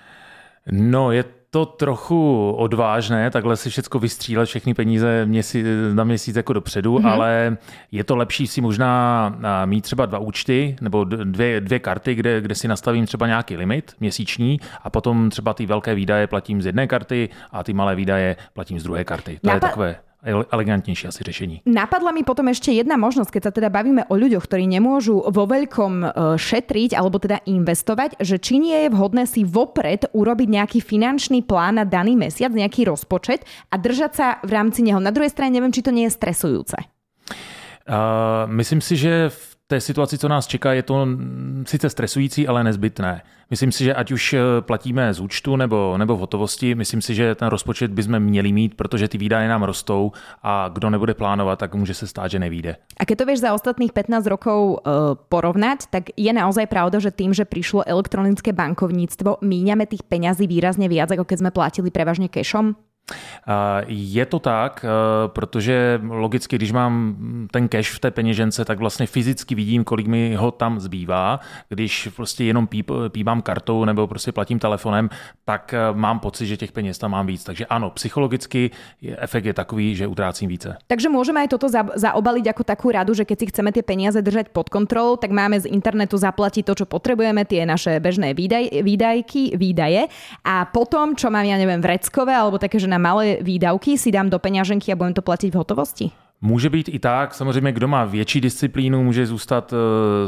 No, 0.68 1.16
je 1.16 1.24
to 1.57 1.65
trochu 1.65 2.51
odvážné, 2.51 3.31
takhle 3.31 3.57
si 3.57 3.69
všechno 3.69 4.00
vystřílet, 4.00 4.45
všechny 4.45 4.74
peníze 4.74 5.25
měsíc, 5.25 5.65
na 5.94 6.04
měsíc 6.04 6.36
jako 6.36 6.54
dopředu, 6.54 6.98
mm-hmm. 6.98 7.09
ale 7.09 7.57
je 7.92 8.04
to 8.04 8.15
lepší 8.15 8.48
si 8.48 8.62
možná 8.62 9.36
mít 9.65 9.81
třeba 9.81 10.06
dva 10.06 10.19
účty 10.19 10.75
nebo 10.81 11.04
dvě, 11.04 11.62
dvě 11.62 11.80
karty, 11.80 12.15
kde, 12.15 12.42
kde 12.42 12.56
si 12.56 12.68
nastavím 12.68 13.06
třeba 13.06 13.28
nějaký 13.28 13.57
limit 13.57 13.95
měsíční 13.99 14.59
a 14.83 14.90
potom 14.90 15.30
třeba 15.30 15.54
ty 15.54 15.66
velké 15.66 15.95
výdaje 15.95 16.28
platím 16.28 16.61
z 16.61 16.66
jedné 16.66 16.87
karty 16.87 17.30
a 17.52 17.64
ty 17.64 17.73
malé 17.73 17.95
výdaje 17.95 18.35
platím 18.54 18.80
z 18.80 18.83
druhé 18.83 19.04
karty. 19.04 19.40
To 19.42 19.47
Napa- 19.47 19.54
je 19.54 19.59
takové 19.59 19.95
elegantnejšie 20.26 21.07
asi 21.14 21.21
řešení. 21.21 21.56
Napadla 21.69 22.09
mi 22.09 22.26
potom 22.26 22.50
ešte 22.50 22.74
jedna 22.74 22.97
možnosť, 22.97 23.30
keď 23.38 23.42
sa 23.47 23.52
teda 23.54 23.69
bavíme 23.69 24.09
o 24.09 24.18
ľuďoch, 24.18 24.50
ktorí 24.50 24.66
nemôžu 24.66 25.21
vo 25.30 25.44
veľkom 25.45 25.94
e, 26.02 26.07
šetriť 26.42 26.97
alebo 26.97 27.21
teda 27.21 27.45
investovať, 27.45 28.18
že 28.18 28.42
či 28.42 28.57
nie 28.57 28.88
je 28.88 28.90
vhodné 28.94 29.30
si 29.30 29.45
vopred 29.45 30.09
urobiť 30.12 30.47
nejaký 30.50 30.80
finančný 30.81 31.45
plán 31.45 31.78
na 31.78 31.86
daný 31.86 32.18
mesiac, 32.18 32.50
nejaký 32.50 32.90
rozpočet 32.90 33.45
a 33.69 33.78
držať 33.78 34.12
sa 34.14 34.28
v 34.42 34.52
rámci 34.57 34.81
neho. 34.81 34.97
Na 34.97 35.14
druhej 35.14 35.30
strane 35.30 35.54
neviem, 35.54 35.71
či 35.71 35.86
to 35.86 35.94
nie 35.94 36.09
je 36.09 36.18
stresujúce. 36.18 36.78
Uh, 37.88 38.44
myslím 38.52 38.83
si, 38.83 39.00
že 39.00 39.31
v 39.31 39.56
té 39.68 39.81
situaci, 39.81 40.18
co 40.18 40.28
nás 40.28 40.47
čeká, 40.47 40.74
je 40.74 40.83
to 40.83 41.07
sice 41.66 41.90
stresující, 41.90 42.47
ale 42.47 42.64
nezbytné. 42.64 43.21
Myslím 43.50 43.71
si, 43.71 43.83
že 43.83 43.94
ať 43.94 44.12
už 44.12 44.33
eh, 44.33 44.40
platíme 44.62 45.14
z 45.14 45.19
účtu 45.19 45.56
nebo, 45.56 45.97
nebo 45.97 46.16
v 46.16 46.19
hotovosti, 46.19 46.76
myslím 46.76 47.02
si, 47.02 47.16
že 47.16 47.36
ten 47.36 47.47
rozpočet 47.47 47.92
bychom 47.92 48.19
měli 48.19 48.52
mít, 48.52 48.76
protože 48.76 49.07
ty 49.07 49.18
výdaje 49.18 49.47
nám 49.47 49.64
rostou 49.64 50.12
a 50.44 50.69
kdo 50.74 50.90
nebude 50.90 51.14
plánovat, 51.14 51.59
tak 51.59 51.76
může 51.76 51.94
se 51.94 52.07
stát, 52.07 52.28
že 52.28 52.40
nevíde. 52.40 52.76
A 53.00 53.06
keď 53.06 53.18
to 53.18 53.26
vieš 53.26 53.40
za 53.40 53.54
ostatných 53.54 53.92
15 53.94 54.26
rokov 54.28 54.59
uh, 54.59 55.16
porovnať, 55.30 55.88
tak 55.88 56.04
je 56.18 56.33
naozaj 56.33 56.68
pravda, 56.68 57.00
že 57.00 57.12
tým, 57.12 57.31
že 57.31 57.47
prišlo 57.47 57.88
elektronické 57.88 58.52
bankovníctvo, 58.52 59.40
míňame 59.42 59.88
tých 59.88 60.04
peňazí 60.04 60.47
výrazne 60.47 60.92
viac, 60.92 61.12
ako 61.12 61.24
keď 61.24 61.38
sme 61.40 61.52
platili 61.56 61.90
prevažne 61.92 62.28
cashom? 62.28 62.76
Je 63.87 64.26
to 64.26 64.40
tak, 64.40 64.85
protože 65.28 65.99
logicky, 66.04 66.56
když 66.56 66.71
mám 66.71 67.16
ten 67.52 67.68
cash 67.68 67.92
v 67.92 67.99
té 67.99 68.11
peněžence, 68.11 68.66
tak 68.66 68.80
vlastně 68.80 69.07
fyzicky 69.07 69.56
vidím, 69.56 69.83
kolik 69.83 70.07
mi 70.07 70.35
ho 70.35 70.52
tam 70.52 70.80
zbývá. 70.80 71.40
Když 71.69 72.09
prostě 72.16 72.44
jenom 72.44 72.68
píp, 72.68 72.92
pípám 73.09 73.42
kartou 73.42 73.85
nebo 73.85 74.07
prostě 74.07 74.31
platím 74.31 74.59
telefonem, 74.59 75.09
tak 75.45 75.73
mám 75.94 76.19
pocit, 76.19 76.47
že 76.47 76.57
těch 76.57 76.71
peněz 76.71 76.97
tam 76.97 77.11
mám 77.11 77.28
víc. 77.28 77.44
Takže 77.44 77.66
ano, 77.66 77.90
psychologicky 77.90 78.71
efekt 79.18 79.45
je 79.45 79.54
takový, 79.54 79.95
že 79.95 80.07
utrácím 80.07 80.49
více. 80.49 80.78
Takže 80.87 81.09
můžeme 81.09 81.42
aj 81.42 81.47
toto 81.47 81.68
zaobaliť 81.95 82.45
jako 82.45 82.64
takovou 82.64 82.92
radu, 82.92 83.14
že 83.14 83.26
keď 83.26 83.40
si 83.40 83.45
chceme 83.45 83.71
ty 83.71 83.81
peníze 83.81 84.21
držet 84.21 84.49
pod 84.49 84.69
kontrolou, 84.69 85.16
tak 85.16 85.31
máme 85.31 85.59
z 85.59 85.66
internetu 85.66 86.18
zaplatit 86.18 86.64
to, 86.66 86.76
čo 86.76 86.85
potrebujeme, 86.85 87.45
tie 87.45 87.66
naše 87.66 87.99
bežné 87.99 88.33
výdaj, 88.33 88.83
výdajky, 88.83 89.56
výdaje 89.57 90.07
a 90.44 90.66
potom, 90.66 91.16
čo 91.16 91.30
mám, 91.30 91.45
ja 91.45 91.56
neviem, 91.57 91.80
vreckové 91.81 92.35
alebo 92.35 92.57
také, 92.59 92.80
že 92.80 92.87
na 92.97 93.13
malé 93.13 93.37
výdavky 93.45 93.94
si 93.94 94.09
dám 94.09 94.33
do 94.33 94.42
peňaženky 94.42 94.89
a 94.89 94.97
budem 94.97 95.13
to 95.13 95.21
platiť 95.21 95.54
v 95.54 95.59
hotovosti? 95.61 96.06
Může 96.42 96.70
být 96.70 96.90
i 96.90 97.00
tak, 97.00 97.34
samozřejmě 97.34 97.72
kdo 97.72 97.88
má 97.88 98.06
větší 98.06 98.42
disciplínu, 98.42 99.04
může 99.04 99.26
zůstat 99.26 99.74
uh, 99.74 99.80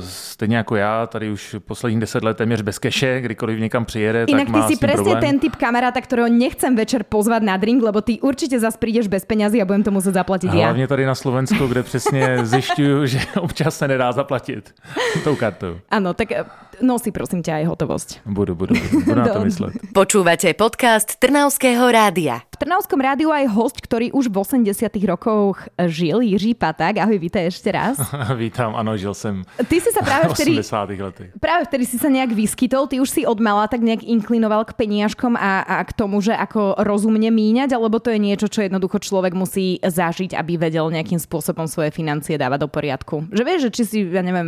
stejně 0.03 0.57
jako 0.57 0.75
já, 0.75 1.07
tady 1.07 1.31
už 1.31 1.55
posledních 1.59 1.99
deset 1.99 2.23
let 2.23 2.37
téměř 2.37 2.61
bez 2.61 2.79
keše, 2.79 3.21
kdykoliv 3.21 3.59
někam 3.59 3.85
přijede, 3.85 4.25
Inak 4.27 4.47
tak 4.47 4.55
má 4.55 4.67
ty 4.67 4.75
si 4.75 4.87
přesně 4.87 5.15
ten 5.15 5.39
typ 5.39 5.55
kamaráta, 5.55 6.01
kterého 6.01 6.29
nechcem 6.29 6.75
večer 6.75 7.03
pozvat 7.03 7.43
na 7.43 7.57
drink, 7.57 7.83
lebo 7.83 8.01
ty 8.01 8.19
určitě 8.19 8.59
zas 8.59 8.77
přijdeš 8.77 9.07
bez 9.07 9.25
penězí 9.25 9.61
a 9.61 9.65
budem 9.65 9.83
to 9.83 9.91
muset 9.91 10.13
zaplatit 10.13 10.53
já. 10.53 10.65
Hlavně 10.65 10.87
tady 10.87 11.05
na 11.05 11.15
Slovensku, 11.15 11.67
kde 11.67 11.83
přesně 11.83 12.37
zjišťuju, 12.45 13.05
že 13.05 13.19
občas 13.39 13.77
se 13.77 13.87
nedá 13.87 14.11
zaplatit 14.11 14.75
tou 15.23 15.35
kartou. 15.35 15.75
Ano, 15.89 16.13
tak 16.13 16.31
eh, 16.31 16.45
nosi 16.81 17.11
prosím 17.11 17.43
tě 17.43 17.53
aj 17.53 17.63
hotovost. 17.63 18.19
Budu, 18.25 18.55
budu, 18.55 18.75
budu, 18.75 19.05
budu 19.05 19.19
na 19.19 19.27
to 19.27 19.45
myslet. 19.45 19.73
Počúvate 19.93 20.53
podcast 20.53 21.15
Trnavského 21.19 21.91
rádia. 21.91 22.41
V 22.49 22.57
Trnavskom 22.57 22.99
rádiu 22.99 23.31
aj 23.31 23.47
host, 23.55 23.77
ktorý 23.79 24.11
už 24.11 24.27
v 24.31 24.37
80 24.41 25.07
rokoch 25.07 25.67
žil, 25.99 26.17
Jiří 26.23 26.55
Paták. 26.55 27.03
Ahoj, 27.03 27.19
vítaj 27.19 27.51
ešte 27.51 27.75
raz. 27.75 27.99
Vítám, 28.39 28.71
ano, 28.75 28.95
žil 28.95 29.11
jsem 29.11 29.43
Ty 29.67 29.77
si 29.83 29.91
sa 29.91 29.99
práve 29.99 30.31
vtedy, 30.31 30.55
80 30.55 30.95
letech. 31.03 31.29
Práve 31.43 31.67
vtedy 31.67 31.83
si 31.83 31.99
sa 31.99 32.07
nejak 32.07 32.31
vyskytol, 32.31 32.87
ty 32.87 33.03
už 33.03 33.09
si 33.11 33.21
od 33.27 33.35
mala 33.43 33.67
tak 33.67 33.83
nejak 33.83 34.07
inklinoval 34.07 34.63
k 34.63 34.71
peniažkom 34.79 35.35
a, 35.35 35.67
a 35.67 35.83
k 35.83 35.91
tomu, 35.91 36.23
že 36.23 36.31
ako 36.31 36.79
rozumne 36.79 37.27
míňať, 37.27 37.75
alebo 37.75 37.99
to 37.99 38.15
je 38.15 38.19
niečo, 38.21 38.47
čo 38.47 38.63
jednoducho 38.63 39.03
človek 39.03 39.35
musí 39.35 39.83
zažiť, 39.83 40.39
aby 40.39 40.55
vedel 40.55 40.87
nejakým 40.87 41.19
spôsobom 41.19 41.67
svoje 41.67 41.91
financie 41.91 42.39
dávať 42.39 42.59
do 42.63 42.69
poriadku. 42.71 43.27
Že 43.35 43.43
vieš, 43.43 43.59
že 43.67 43.69
či 43.75 43.83
si, 43.83 43.97
ja 44.07 44.23
neviem, 44.23 44.47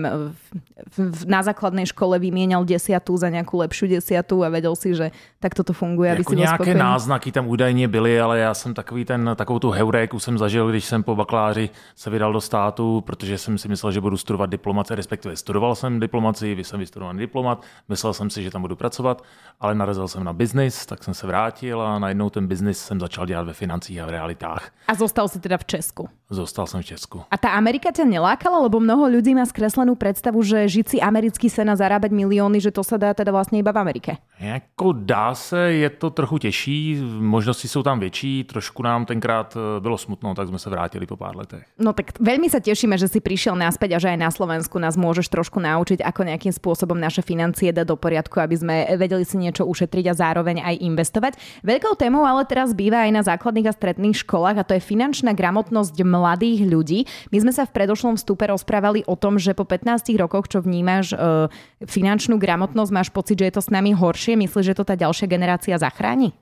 v, 0.96 0.98
v, 1.12 1.22
na 1.28 1.44
základnej 1.44 1.90
škole 1.92 2.16
vymienial 2.22 2.64
desiatu 2.64 3.20
za 3.20 3.28
nejakú 3.28 3.60
lepšiu 3.60 3.92
desiatu 3.92 4.46
a 4.46 4.48
vedel 4.48 4.78
si, 4.80 4.96
že 4.96 5.12
tak 5.42 5.58
toto 5.58 5.74
funguje, 5.74 6.12
aby 6.12 6.24
jako 6.24 6.32
si 6.32 6.38
nějaké 6.38 6.72
náznaky 6.74 7.32
tam 7.32 7.48
údajně 7.48 7.88
byly, 7.88 8.22
ale 8.22 8.40
já 8.40 8.54
jsem 8.54 8.74
takový 8.74 9.06
ten, 9.06 9.34
takovou 9.36 9.60
tu 9.60 9.70
heuréku 9.70 10.20
jsem 10.20 10.38
zažil, 10.38 10.70
když 10.70 10.86
jsem 10.86 11.04
po 11.04 11.16
bakaláři 11.42 11.70
se 11.96 12.10
vydal 12.10 12.34
do 12.34 12.42
státu, 12.42 13.02
protože 13.02 13.38
jsem 13.38 13.58
si 13.58 13.68
myslel, 13.68 13.92
že 13.92 14.02
budu 14.02 14.18
studovat 14.18 14.50
diplomaci, 14.50 14.96
respektive 14.96 15.36
studoval 15.36 15.76
jsem 15.76 16.00
diplomaci, 16.00 16.58
jsem 16.62 16.80
vystudovaný 16.80 17.20
diplomat, 17.20 17.62
myslel 17.90 18.14
jsem 18.14 18.30
si, 18.30 18.44
že 18.44 18.52
tam 18.52 18.62
budu 18.62 18.76
pracovat, 18.76 19.24
ale 19.60 19.76
narazil 19.76 20.08
jsem 20.08 20.24
na 20.24 20.34
biznis, 20.34 20.86
tak 20.86 21.04
jsem 21.04 21.14
se 21.14 21.28
vrátil 21.28 21.82
a 21.82 22.00
najednou 22.00 22.30
ten 22.30 22.48
biznis 22.48 22.80
jsem 22.80 23.00
začal 23.00 23.26
dělat 23.26 23.48
ve 23.48 23.54
financích 23.54 24.00
a 24.02 24.06
v 24.06 24.10
realitách. 24.10 24.72
A 24.88 24.94
zostal 24.94 25.28
si 25.28 25.40
teda 25.40 25.58
v 25.58 25.66
Česku? 25.66 26.10
Zostal 26.30 26.68
jsem 26.68 26.82
v 26.82 26.86
Česku. 26.86 27.22
A 27.32 27.38
ta 27.38 27.50
Amerika 27.50 27.92
tě 27.92 28.06
nelákala, 28.06 28.60
lebo 28.60 28.80
mnoho 28.80 29.08
lidí 29.08 29.36
má 29.36 29.46
skreslenou 29.46 29.96
představu, 29.96 30.44
že 30.44 30.68
žiť 30.68 30.90
si 30.90 30.98
americký 31.02 31.50
sen 31.50 31.70
a 31.70 31.76
zarábať 31.76 32.12
milióny, 32.12 32.62
že 32.62 32.72
to 32.72 32.84
se 32.84 32.98
dá 32.98 33.14
teda 33.14 33.32
vlastně 33.32 33.60
iba 33.60 33.72
v 33.72 33.78
Amerike. 33.78 34.18
Jako 34.40 34.92
dá 34.92 35.36
se, 35.36 35.60
je 35.60 35.90
to 35.90 36.10
trochu 36.10 36.38
těžší, 36.38 37.04
možnosti 37.20 37.68
jsou 37.68 37.84
tam 37.84 38.00
větší, 38.00 38.44
trošku 38.44 38.84
nám 38.84 39.06
tenkrát 39.06 39.58
eh, 39.58 39.80
bylo 39.80 39.98
smutno, 39.98 40.36
tak 40.36 40.48
jsme 40.48 40.60
se 40.60 40.70
vrátili 40.70 41.06
po 41.06 41.18
pár 41.18 41.31
letech. 41.36 41.64
No 41.80 41.92
tak 41.96 42.16
veľmi 42.20 42.48
sa 42.52 42.60
tešíme, 42.60 42.96
že 43.00 43.08
si 43.08 43.20
prišiel 43.24 43.56
naspäť 43.56 43.98
a 43.98 44.02
že 44.02 44.12
aj 44.14 44.20
na 44.20 44.32
Slovensku 44.32 44.78
nás 44.78 45.00
môžeš 45.00 45.32
trošku 45.32 45.60
naučiť, 45.62 46.04
ako 46.04 46.28
nejakým 46.28 46.54
spôsobom 46.54 46.98
naše 46.98 47.24
financie 47.24 47.72
dať 47.72 47.88
do 47.88 47.98
poriadku, 47.98 48.38
aby 48.40 48.56
sme 48.56 48.76
vedeli 48.98 49.24
si 49.24 49.40
niečo 49.40 49.64
ušetriť 49.68 50.06
a 50.12 50.18
zároveň 50.18 50.64
aj 50.64 50.76
investovať. 50.82 51.34
Veľkou 51.62 51.96
témou 51.96 52.26
ale 52.28 52.44
teraz 52.48 52.76
býva 52.76 53.06
aj 53.08 53.12
na 53.12 53.22
základných 53.24 53.70
a 53.70 53.76
stredných 53.76 54.18
školách 54.26 54.58
a 54.62 54.68
to 54.68 54.76
je 54.76 54.84
finančná 54.84 55.32
gramotnosť 55.38 55.96
mladých 56.04 56.68
ľudí. 56.68 57.00
My 57.30 57.38
sme 57.42 57.52
sa 57.56 57.64
v 57.64 57.74
predošlom 57.76 58.20
vstupe 58.20 58.50
rozprávali 58.50 59.06
o 59.08 59.16
tom, 59.16 59.38
že 59.38 59.56
po 59.56 59.64
15 59.64 60.12
rokoch, 60.18 60.50
čo 60.50 60.60
vnímaš 60.60 61.14
e, 61.14 61.48
finančnú 61.86 62.42
gramotnosť, 62.42 62.92
máš 62.92 63.10
pocit, 63.14 63.40
že 63.40 63.48
je 63.48 63.56
to 63.56 63.64
s 63.64 63.70
nami 63.70 63.96
horšie? 63.96 64.36
Myslíš, 64.36 64.74
že 64.74 64.78
to 64.78 64.84
tá 64.84 64.98
ďalšia 64.98 65.30
generácia 65.30 65.78
zachráni? 65.78 66.34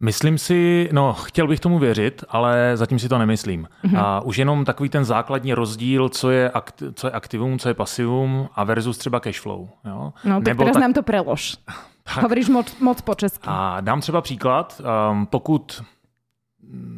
Myslím 0.00 0.38
si, 0.38 0.88
no 0.92 1.12
chtěl 1.12 1.48
bych 1.48 1.60
tomu 1.60 1.78
věřit, 1.78 2.24
ale 2.28 2.72
zatím 2.74 2.98
si 2.98 3.08
to 3.08 3.18
nemyslím. 3.18 3.68
Mm-hmm. 3.84 3.98
A 3.98 4.20
už 4.20 4.38
jenom 4.38 4.64
takový 4.64 4.88
ten 4.88 5.04
základní 5.04 5.54
rozdíl, 5.54 6.08
co 6.08 6.30
je, 6.30 6.50
akt, 6.50 6.82
co 6.94 7.06
je 7.06 7.10
aktivum, 7.10 7.58
co 7.58 7.68
je 7.68 7.74
pasivum 7.74 8.48
a 8.54 8.64
versus 8.64 8.98
třeba 8.98 9.20
cashflow. 9.20 9.68
Jo? 9.84 10.12
No 10.24 10.36
tak 10.40 10.48
Nebo 10.48 10.62
teraz 10.62 10.74
tak... 10.74 10.80
nám 10.80 10.92
to 10.92 11.02
prelož. 11.02 11.56
Tak. 12.14 12.22
Hovoríš 12.22 12.48
moc, 12.48 12.78
moc 12.80 13.00
po 13.00 13.14
česky. 13.14 13.46
A 13.46 13.80
dám 13.80 14.00
třeba 14.00 14.20
příklad. 14.20 14.80
Um, 15.10 15.26
pokud 15.26 15.82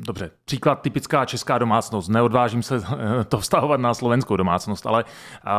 dobře, 0.06 0.30
příklad 0.44 0.82
typická 0.82 1.25
česká 1.25 1.58
domácnost. 1.58 2.10
Neodvážím 2.10 2.62
se 2.62 2.82
to 3.28 3.38
vztahovat 3.38 3.80
na 3.80 3.94
slovenskou 3.94 4.37
domácnost, 4.37 4.87
ale 4.87 5.04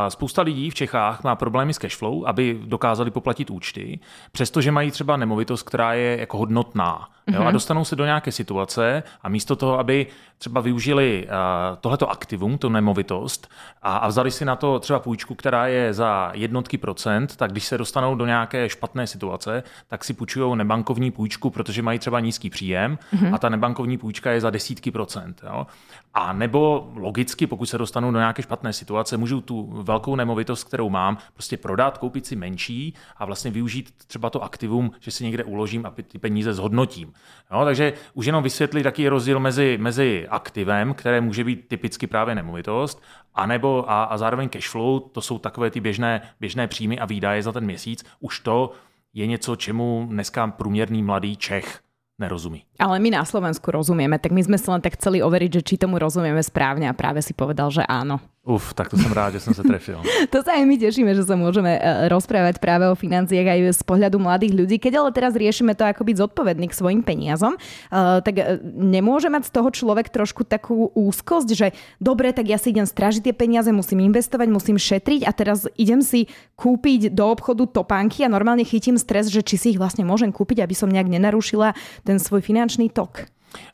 spousta 0.08 0.42
lidí 0.42 0.70
v 0.70 0.74
Čechách 0.74 1.24
má 1.24 1.36
problémy 1.36 1.74
s 1.74 1.78
cashflow, 1.78 2.26
aby 2.26 2.60
dokázali 2.64 3.10
poplatit 3.10 3.50
účty, 3.50 4.00
přestože 4.32 4.72
mají 4.72 4.90
třeba 4.90 5.16
nemovitost, 5.16 5.62
která 5.62 5.94
je 5.94 6.20
jako 6.20 6.38
hodnotná. 6.38 7.08
Mm-hmm. 7.30 7.34
Jo, 7.34 7.40
a 7.40 7.44
mhm. 7.44 7.52
dostanou 7.52 7.84
se 7.84 7.96
do 7.96 8.04
nějaké 8.04 8.32
situace 8.32 9.02
a 9.22 9.28
místo 9.28 9.56
toho, 9.56 9.78
aby 9.78 10.06
třeba 10.38 10.60
využili 10.60 11.26
uh, 11.26 11.76
tohleto 11.80 12.10
aktivum, 12.10 12.58
tu 12.58 12.68
nemovitost 12.68 13.48
a, 13.82 13.96
a 13.96 14.08
vzali 14.08 14.30
si 14.30 14.44
na 14.44 14.56
to 14.56 14.78
třeba 14.78 14.98
půjčku, 14.98 15.34
která 15.34 15.66
je 15.66 15.94
za 15.94 16.30
jednotky 16.34 16.78
procent, 16.78 17.36
tak 17.36 17.52
když 17.52 17.64
se 17.64 17.78
dostanou 17.78 18.14
do 18.14 18.26
nějaké 18.26 18.68
špatné 18.68 19.06
situace, 19.06 19.62
tak 19.88 20.04
si 20.04 20.12
půjčují 20.12 20.56
nebankovní 20.56 21.10
půjčku, 21.10 21.50
protože 21.50 21.82
mají 21.82 21.98
třeba 21.98 22.20
nízký 22.20 22.50
příjem 22.50 22.98
mm-hmm. 23.14 23.34
a 23.34 23.38
ta 23.38 23.48
nebankovní 23.48 23.98
půjčka 24.00 24.30
je 24.30 24.40
za 24.40 24.50
desítky 24.50 24.90
procent. 24.90 25.40
Jo? 25.46 25.66
A 26.14 26.32
nebo 26.32 26.92
logicky, 26.94 27.46
pokud 27.46 27.66
se 27.66 27.78
dostanu 27.78 28.12
do 28.12 28.18
nějaké 28.18 28.42
špatné 28.42 28.72
situace, 28.72 29.16
můžu 29.16 29.40
tu 29.40 29.82
velkou 29.82 30.16
nemovitost, 30.16 30.64
kterou 30.64 30.90
mám, 30.90 31.18
prostě 31.34 31.56
prodat, 31.56 31.98
koupit 31.98 32.26
si 32.26 32.36
menší 32.36 32.94
a 33.16 33.24
vlastně 33.24 33.50
využít 33.50 33.94
třeba 34.06 34.30
to 34.30 34.42
aktivum, 34.42 34.90
že 35.00 35.10
si 35.10 35.24
někde 35.24 35.44
uložím 35.44 35.86
a 35.86 35.90
ty 35.90 36.18
peníze 36.18 36.54
zhodnotím. 36.54 37.12
Jo? 37.52 37.64
Takže 37.64 37.92
už 38.14 38.26
jenom 38.26 38.42
vysvětlit, 38.44 38.84
jaký 38.84 39.02
je 39.02 39.10
rozdíl 39.10 39.40
mezi, 39.40 39.78
mezi 39.80 40.28
aktivem, 40.28 40.94
které 40.94 41.20
může 41.20 41.44
být 41.44 41.68
typicky 41.68 42.06
právě 42.06 42.34
nemovitost, 42.34 43.02
anebo 43.34 43.90
a, 43.90 44.04
a 44.04 44.16
zároveň 44.16 44.48
cash 44.48 44.68
flow, 44.68 45.00
to 45.00 45.20
jsou 45.20 45.38
takové 45.38 45.70
ty 45.70 45.80
běžné, 45.80 46.22
běžné 46.40 46.68
příjmy 46.68 46.98
a 46.98 47.06
výdaje 47.06 47.42
za 47.42 47.52
ten 47.52 47.64
měsíc. 47.64 48.04
Už 48.20 48.40
to 48.40 48.72
je 49.14 49.26
něco, 49.26 49.56
čemu 49.56 50.06
dneska 50.10 50.46
průměrný 50.46 51.02
mladý 51.02 51.36
Čech 51.36 51.80
nerozumí. 52.20 52.68
Ale 52.76 53.00
my 53.00 53.16
na 53.16 53.24
Slovensku 53.24 53.72
rozumieme, 53.72 54.20
tak 54.20 54.36
my 54.36 54.44
sme 54.44 54.60
sa 54.60 54.76
len 54.76 54.84
tak 54.84 55.00
chceli 55.00 55.24
overiť, 55.24 55.60
že 55.60 55.62
či 55.64 55.74
tomu 55.80 55.96
rozumieme 55.96 56.44
správne 56.44 56.86
a 56.86 56.94
práve 56.94 57.24
si 57.24 57.32
povedal, 57.32 57.72
že 57.72 57.80
áno. 57.88 58.20
Uf, 58.40 58.72
tak 58.72 58.88
to 58.88 58.96
som 58.96 59.12
rád, 59.12 59.36
že 59.36 59.44
som 59.44 59.52
sa 59.52 59.60
trefil. 59.60 60.00
to 60.32 60.40
sa 60.40 60.56
aj 60.56 60.64
my 60.64 60.80
tešíme, 60.80 61.12
že 61.12 61.28
sa 61.28 61.36
môžeme 61.36 61.76
e, 61.76 61.80
rozprávať 62.08 62.56
práve 62.56 62.88
o 62.88 62.96
financiách 62.96 63.44
aj 63.44 63.60
z 63.76 63.82
pohľadu 63.84 64.16
mladých 64.16 64.56
ľudí. 64.56 64.76
Keď 64.80 64.96
ale 64.96 65.12
teraz 65.12 65.36
riešime 65.36 65.76
to, 65.76 65.84
ako 65.84 66.08
byť 66.08 66.16
zodpovedný 66.24 66.72
k 66.72 66.74
svojim 66.74 67.04
peniazom, 67.04 67.60
uh, 67.60 68.24
tak 68.24 68.40
e, 68.40 68.56
nemôže 68.64 69.28
mať 69.28 69.44
z 69.44 69.52
toho 69.60 69.68
človek 69.68 70.08
trošku 70.08 70.48
takú 70.48 70.88
úzkosť, 70.96 71.48
že 71.52 71.76
dobre, 72.00 72.32
tak 72.32 72.48
ja 72.48 72.56
si 72.56 72.72
idem 72.72 72.88
stražiť 72.88 73.28
tie 73.28 73.36
peniaze, 73.36 73.68
musím 73.76 74.08
investovať, 74.08 74.48
musím 74.48 74.80
šetriť 74.80 75.28
a 75.28 75.36
teraz 75.36 75.68
idem 75.76 76.00
si 76.00 76.32
kúpiť 76.56 77.12
do 77.12 77.28
obchodu 77.28 77.68
topánky 77.68 78.24
a 78.24 78.32
normálne 78.32 78.64
chytím 78.64 78.96
stres, 78.96 79.28
že 79.28 79.44
či 79.44 79.60
si 79.60 79.66
ich 79.76 79.78
vlastne 79.78 80.08
môžem 80.08 80.32
kúpiť, 80.32 80.64
aby 80.64 80.72
som 80.72 80.88
nejak 80.88 81.12
nenarušila 81.12 81.76
ten 82.10 82.18
svůj 82.18 82.40
finanční 82.40 82.90
tok. 82.90 83.22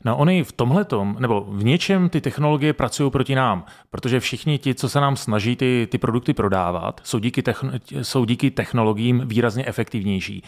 No 0.05 0.17
oni 0.17 0.43
v 0.43 0.51
tomhletom, 0.51 1.15
nebo 1.19 1.45
v 1.49 1.63
něčem 1.63 2.09
ty 2.09 2.21
technologie 2.21 2.73
pracují 2.73 3.11
proti 3.11 3.35
nám, 3.35 3.65
protože 3.89 4.19
všichni 4.19 4.57
ti, 4.57 4.75
co 4.75 4.89
se 4.89 5.01
nám 5.01 5.15
snaží 5.15 5.55
ty, 5.55 5.87
ty 5.91 5.97
produkty 5.97 6.33
prodávat, 6.33 7.01
jsou 7.03 7.19
díky, 7.19 7.41
techn- 7.41 7.79
jsou 8.01 8.25
díky 8.25 8.51
technologiím 8.51 9.21
výrazně 9.25 9.65
efektivnější. 9.65 10.43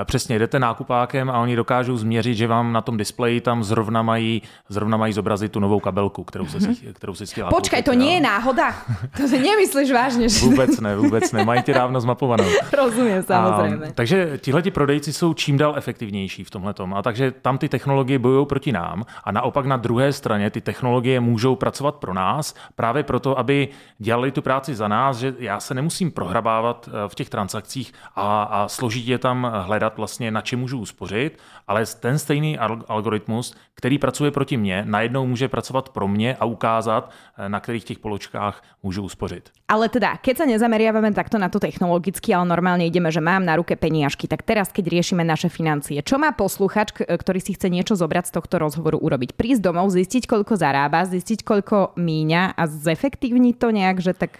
Eh, 0.00 0.04
přesně 0.04 0.38
jdete 0.38 0.58
nákupákem 0.58 1.30
a 1.30 1.40
oni 1.40 1.56
dokážou 1.56 1.96
změřit, 1.96 2.34
že 2.34 2.46
vám 2.46 2.72
na 2.72 2.80
tom 2.80 2.96
displeji 2.96 3.40
tam 3.40 3.64
zrovna 3.64 4.02
mají, 4.02 4.42
zrovna 4.68 4.96
mají 4.96 5.12
zobrazit 5.12 5.52
tu 5.52 5.60
novou 5.60 5.80
kabelku, 5.80 6.24
kterou 6.24 6.46
se, 6.46 6.58
mm-hmm. 6.58 6.92
kterou 6.92 7.14
si 7.14 7.26
chtěla 7.26 7.50
Počkej, 7.50 7.82
koupit, 7.82 7.90
to 7.90 8.04
nie 8.04 8.14
je 8.14 8.20
náhoda? 8.20 8.74
To 9.16 9.28
si 9.28 9.38
nemyslíš 9.38 9.92
vážně? 9.92 10.28
Že... 10.28 10.46
Vůbec 10.46 10.80
ne, 10.80 10.96
vůbec 10.96 11.32
ne. 11.32 11.44
Mají 11.44 11.62
tě 11.62 11.74
dávno 11.74 12.00
zmapovanou. 12.00 12.44
Rozumím, 12.76 13.22
samozřejmě. 13.22 13.86
A, 13.86 13.92
takže 13.94 14.38
tihleti 14.38 14.70
prodejci 14.70 15.12
jsou 15.12 15.34
čím 15.34 15.58
dál 15.58 15.74
efektivnější 15.76 16.44
v 16.44 16.50
tomhle 16.50 16.74
A 16.94 17.02
takže 17.02 17.30
tam 17.30 17.58
ty 17.58 17.68
technologie 17.68 18.18
bojují 18.18 18.46
proti 18.46 18.72
nám 18.72 19.04
a 19.24 19.32
naopak 19.32 19.66
na 19.66 19.76
druhé 19.76 20.12
straně 20.12 20.50
ty 20.50 20.60
technologie 20.60 21.20
můžou 21.20 21.56
pracovat 21.56 21.94
pro 21.94 22.14
nás 22.14 22.54
právě 22.76 23.02
proto, 23.02 23.38
aby 23.38 23.68
dělali 23.98 24.32
tu 24.32 24.42
práci 24.42 24.74
za 24.74 24.88
nás, 24.88 25.16
že 25.16 25.34
já 25.38 25.60
se 25.60 25.74
nemusím 25.74 26.10
prohrabávat 26.10 26.88
eh, 26.88 27.08
v 27.08 27.14
těch 27.14 27.28
transakcích 27.28 27.92
a, 28.16 28.42
a 28.42 28.68
složitě 28.68 29.18
tam 29.18 29.52
hledat 29.66 29.83
vybírat 29.84 29.96
vlastně, 29.96 30.30
na 30.30 30.40
čem 30.40 30.60
můžu 30.60 30.78
uspořit, 30.78 31.38
ale 31.68 31.84
ten 32.00 32.18
stejný 32.18 32.58
algoritmus, 32.88 33.54
který 33.74 33.98
pracuje 33.98 34.30
proti 34.30 34.56
mně, 34.56 34.84
najednou 34.86 35.26
může 35.26 35.48
pracovat 35.48 35.88
pro 35.88 36.08
mě 36.08 36.36
a 36.36 36.44
ukázat, 36.44 37.10
eh, 37.10 37.48
na 37.48 37.60
kterých 37.60 37.84
těch 37.84 37.98
poločkách 37.98 38.62
můžu 38.82 39.02
uspořit. 39.02 39.50
Ale 39.68 39.88
teda, 39.88 40.20
keď 40.20 40.44
sa 40.44 40.44
nezameriavame 40.44 41.08
takto 41.16 41.40
na 41.40 41.48
to 41.48 41.56
technologicky, 41.56 42.36
ale 42.36 42.44
normálne 42.44 42.84
ideme, 42.84 43.08
že 43.08 43.24
mám 43.24 43.48
na 43.48 43.56
ruke 43.56 43.80
peniažky, 43.80 44.28
tak 44.28 44.44
teraz, 44.44 44.68
keď 44.68 44.92
riešime 44.92 45.24
naše 45.24 45.48
financie, 45.48 46.04
čo 46.04 46.20
má 46.20 46.36
posluchač, 46.36 46.92
ktorý 46.92 47.40
si 47.40 47.56
chce 47.56 47.72
niečo 47.72 47.96
zobrať 47.96 48.28
z 48.28 48.34
tohto 48.36 48.60
rozhovoru 48.60 49.00
urobiť? 49.00 49.32
Prísť 49.32 49.64
domov, 49.64 49.88
zistiť, 49.88 50.28
koľko 50.28 50.60
zarába, 50.60 51.08
zistiť, 51.08 51.40
koľko 51.40 51.96
míňa 51.96 52.60
a 52.60 52.62
zefektívniť 52.68 53.54
to 53.56 53.68
nejak, 53.72 54.04
že 54.04 54.12
tak 54.12 54.36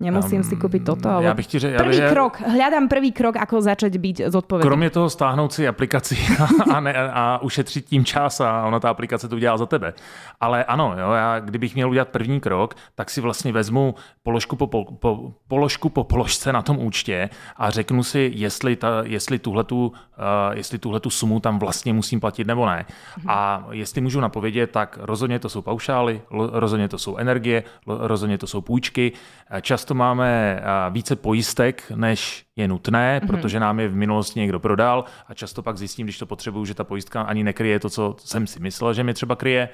Nemusím 0.00 0.42
um, 0.42 0.44
si 0.44 0.56
kúpiť 0.56 0.82
toto, 0.84 1.08
ale 1.08 1.24
já 1.24 1.34
bych 1.34 1.46
ti 1.46 1.58
řek, 1.58 1.76
prvý 1.76 1.96
já, 1.96 2.10
krok, 2.10 2.40
hľadám 2.42 2.88
prvý 2.88 3.12
krok, 3.12 3.36
ako 3.36 3.62
začať 3.62 3.94
byť 3.98 4.16
zodpovědný. 4.26 4.68
Kromě 4.68 4.90
toho 4.90 5.10
stáhnout 5.10 5.52
si 5.52 5.68
aplikaci 5.68 6.18
a, 6.74 6.80
ne, 6.80 6.94
a 6.94 7.38
ušetřit 7.42 7.86
tím 7.86 8.04
čas 8.04 8.40
a 8.40 8.66
ona 8.66 8.80
ta 8.80 8.90
aplikace 8.90 9.28
to 9.28 9.36
udělá 9.36 9.56
za 9.56 9.66
tebe. 9.66 9.94
Ale 10.40 10.64
ano, 10.64 10.94
jo, 10.98 11.12
já 11.12 11.40
kdybych 11.40 11.74
měl 11.74 11.90
udělat 11.90 12.08
první 12.08 12.40
krok, 12.40 12.74
tak 12.94 13.10
si 13.10 13.20
vlastně 13.20 13.52
vezmu 13.52 13.94
položku 14.22 14.56
po, 14.56 14.66
po, 14.66 14.84
po, 14.84 15.32
položku 15.48 15.88
po 15.88 16.04
položce 16.04 16.52
na 16.52 16.62
tom 16.62 16.78
účtě 16.78 17.30
a 17.56 17.70
řeknu 17.70 18.02
si, 18.02 18.30
jestli, 18.34 18.76
ta, 18.76 18.88
jestli, 19.02 19.38
tuhletu, 19.38 19.86
uh, 19.86 20.56
jestli 20.56 20.78
tuhletu 20.78 21.10
sumu 21.10 21.40
tam 21.40 21.58
vlastně 21.58 21.92
musím 21.92 22.20
platit 22.20 22.46
nebo 22.46 22.66
ne. 22.66 22.84
Mhm. 23.18 23.30
A 23.30 23.66
jestli 23.70 24.00
můžu 24.00 24.20
napovědět, 24.20 24.70
tak 24.70 24.98
rozhodně 25.00 25.38
to 25.38 25.48
jsou 25.48 25.62
paušály, 25.62 26.22
rozhodně 26.30 26.88
to 26.88 26.98
jsou 26.98 27.16
energie, 27.16 27.62
rozhodně 27.86 28.38
to 28.38 28.46
jsou 28.46 28.60
půjčky. 28.60 29.12
Čas 29.60 29.84
často 29.94 29.98
máme 29.98 30.60
více 30.90 31.16
pojistek, 31.16 31.92
než 31.94 32.44
je 32.56 32.68
nutné, 32.68 33.20
mm-hmm. 33.20 33.26
protože 33.26 33.60
nám 33.60 33.80
je 33.80 33.88
v 33.88 33.94
minulosti 33.94 34.40
někdo 34.40 34.60
prodal 34.60 35.04
a 35.28 35.34
často 35.34 35.62
pak 35.62 35.76
zjistím, 35.78 36.06
když 36.06 36.18
to 36.18 36.26
potřebuju, 36.26 36.64
že 36.64 36.74
ta 36.74 36.84
pojistka 36.84 37.22
ani 37.22 37.44
nekryje 37.44 37.80
to, 37.80 37.90
co 37.90 38.16
jsem 38.18 38.46
si 38.46 38.60
myslel, 38.60 38.94
že 38.94 39.04
mi 39.04 39.14
třeba 39.14 39.36
kryje. 39.36 39.68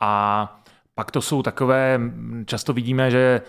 A 0.00 0.62
pak 0.94 1.10
to 1.10 1.20
jsou 1.20 1.42
takové, 1.42 2.00
často 2.46 2.72
vidíme, 2.72 3.10
že 3.10 3.42